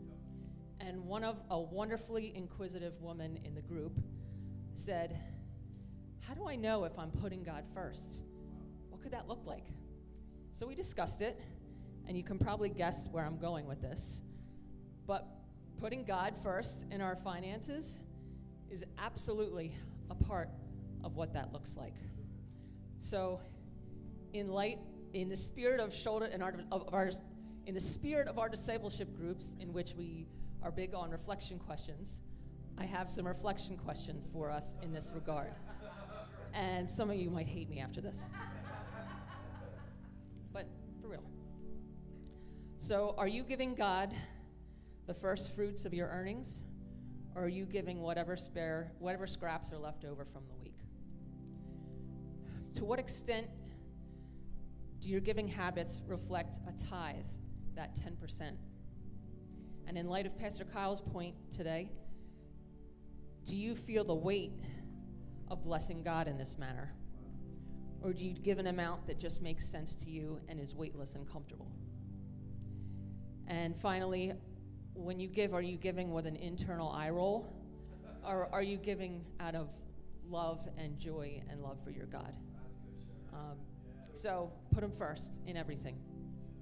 [0.80, 4.00] And one of a wonderfully inquisitive woman in the group
[4.76, 5.20] said,
[6.22, 8.22] How do I know if I'm putting God first?
[8.90, 9.66] What could that look like?
[10.54, 11.42] So we discussed it,
[12.10, 14.20] and you can probably guess where I'm going with this.
[15.06, 15.28] But
[15.80, 18.00] putting God first in our finances
[18.72, 19.76] is absolutely
[20.10, 20.50] a part
[21.04, 21.94] of what that looks like.
[23.00, 23.40] So,
[24.34, 24.80] in light,
[25.14, 27.12] in the spirit of shoulder and our, of our,
[27.68, 30.26] in the spirit of our discipleship groups, in which we
[30.64, 32.22] are big on reflection questions,
[32.80, 35.52] I have some reflection questions for us in this regard.
[36.56, 38.32] And some of you might hate me after this.
[42.82, 44.14] So, are you giving God
[45.06, 46.60] the first fruits of your earnings?
[47.36, 50.78] Or are you giving whatever spare, whatever scraps are left over from the week?
[52.76, 53.48] To what extent
[55.02, 57.28] do your giving habits reflect a tithe,
[57.76, 58.54] that 10%?
[59.86, 61.92] And in light of Pastor Kyle's point today,
[63.44, 64.54] do you feel the weight
[65.50, 66.94] of blessing God in this manner?
[68.02, 71.16] Or do you give an amount that just makes sense to you and is weightless
[71.16, 71.70] and comfortable?
[73.50, 74.34] And finally,
[74.94, 77.52] when you give, are you giving with an internal eye roll?
[78.24, 79.70] Or are you giving out of
[80.30, 82.36] love and joy and love for your God?
[83.34, 83.58] Um,
[84.14, 85.98] so put Him first in everything,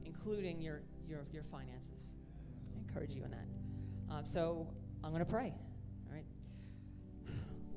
[0.05, 2.14] including your, your, your finances.
[2.73, 3.47] I encourage you in that.
[4.09, 4.68] Um, so
[5.03, 5.53] I'm going to pray.
[6.07, 6.26] All right.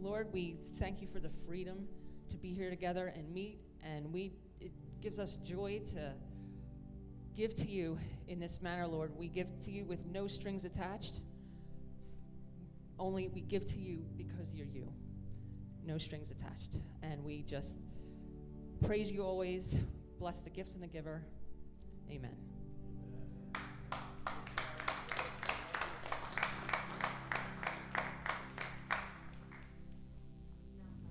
[0.00, 1.88] Lord, we thank you for the freedom
[2.28, 4.70] to be here together and meet, and we it
[5.00, 6.12] gives us joy to
[7.36, 7.98] give to you
[8.28, 9.12] in this manner, Lord.
[9.16, 11.14] We give to you with no strings attached.
[12.98, 14.92] Only we give to you because you're you.
[15.84, 16.76] No strings attached.
[17.02, 17.80] And we just
[18.84, 19.74] praise you always.
[20.18, 21.22] Bless the gift and the giver.
[22.10, 22.36] Amen.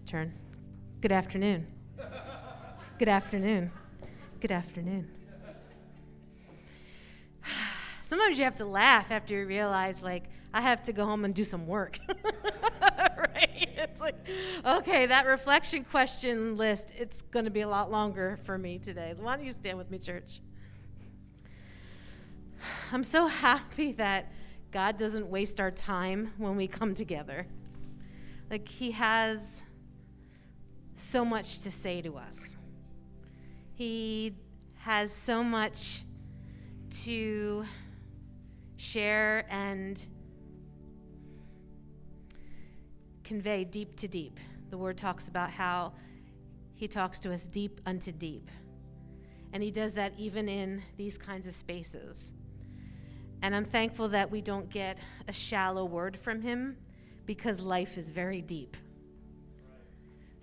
[0.05, 0.33] Turn.
[1.01, 1.67] Good afternoon.
[2.97, 3.71] Good afternoon.
[4.39, 5.18] Good afternoon.
[8.29, 11.33] Sometimes you have to laugh after you realize, like, I have to go home and
[11.33, 11.97] do some work.
[13.17, 13.67] right?
[13.75, 14.17] It's like,
[14.63, 19.15] okay, that reflection question list, it's going to be a lot longer for me today.
[19.19, 20.41] Why don't you stand with me, church?
[22.91, 24.31] I'm so happy that
[24.69, 27.47] God doesn't waste our time when we come together.
[28.51, 29.63] Like, He has
[30.93, 32.57] so much to say to us.
[33.73, 34.35] He
[34.81, 36.03] has so much
[37.05, 37.65] to
[38.79, 40.07] share and
[43.25, 44.39] convey deep to deep.
[44.69, 45.91] The word talks about how
[46.75, 48.49] he talks to us deep unto deep.
[49.51, 52.33] And he does that even in these kinds of spaces.
[53.41, 54.97] And I'm thankful that we don't get
[55.27, 56.77] a shallow word from him
[57.25, 58.77] because life is very deep.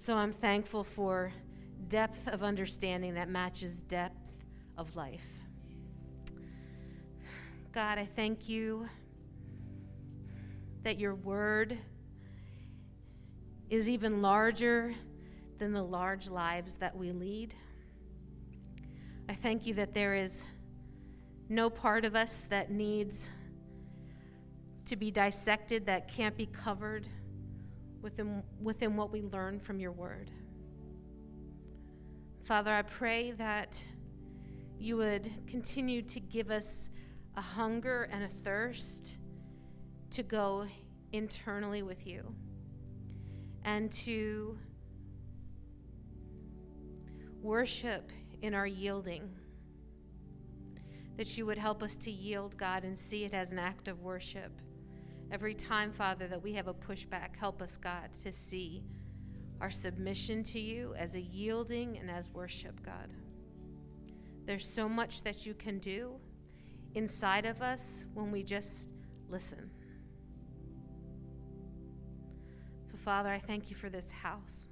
[0.05, 1.33] So I'm thankful for
[1.89, 4.33] depth of understanding that matches depth
[4.77, 5.36] of life.
[7.77, 8.89] God, I thank you
[10.83, 11.77] that your word
[13.69, 14.95] is even larger
[15.59, 17.55] than the large lives that we lead.
[19.29, 20.43] I thank you that there is
[21.51, 23.29] no part of us that needs
[24.87, 27.07] to be dissected, that can't be covered
[28.01, 30.31] within, within what we learn from your word.
[32.43, 33.87] Father, I pray that
[34.79, 36.89] you would continue to give us
[37.37, 39.19] a hunger and a thirst
[40.11, 40.67] to go
[41.13, 42.35] internally with you
[43.65, 44.57] and to
[47.43, 48.11] worship
[48.43, 49.31] in our yielding.
[51.17, 54.03] That you would help us to yield, God, and see it as an act of
[54.03, 54.61] worship.
[55.31, 58.85] Every time, Father, that we have a pushback, help us, God, to see
[59.61, 63.11] our submission to you as a yielding and as worship, God.
[64.45, 66.21] There's so much that you can do
[66.97, 68.89] inside of us when we just
[69.29, 69.71] listen.
[72.91, 74.67] So, Father, I thank you for this house.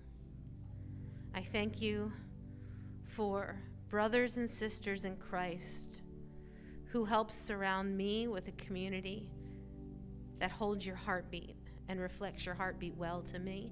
[1.34, 2.12] I thank you
[3.04, 3.60] for
[3.90, 6.00] brothers and sisters in Christ
[6.92, 9.28] who helps surround me with a community
[10.38, 11.56] that holds your heartbeat
[11.88, 13.70] and reflects your heartbeat well to me.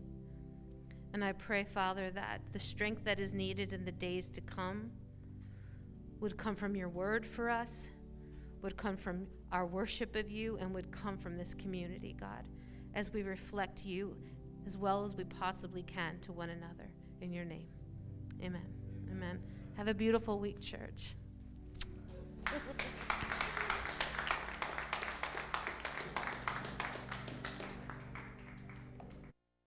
[1.14, 4.90] And I pray, Father, that the strength that is needed in the days to come
[6.20, 7.88] would come from your word for us,
[8.62, 12.44] would come from our worship of you, and would come from this community, God,
[12.94, 14.16] as we reflect you
[14.64, 16.89] as well as we possibly can to one another.
[17.20, 17.66] In your name.
[18.43, 18.66] Amen.
[19.10, 19.40] Amen.
[19.76, 21.14] Have a beautiful week, church.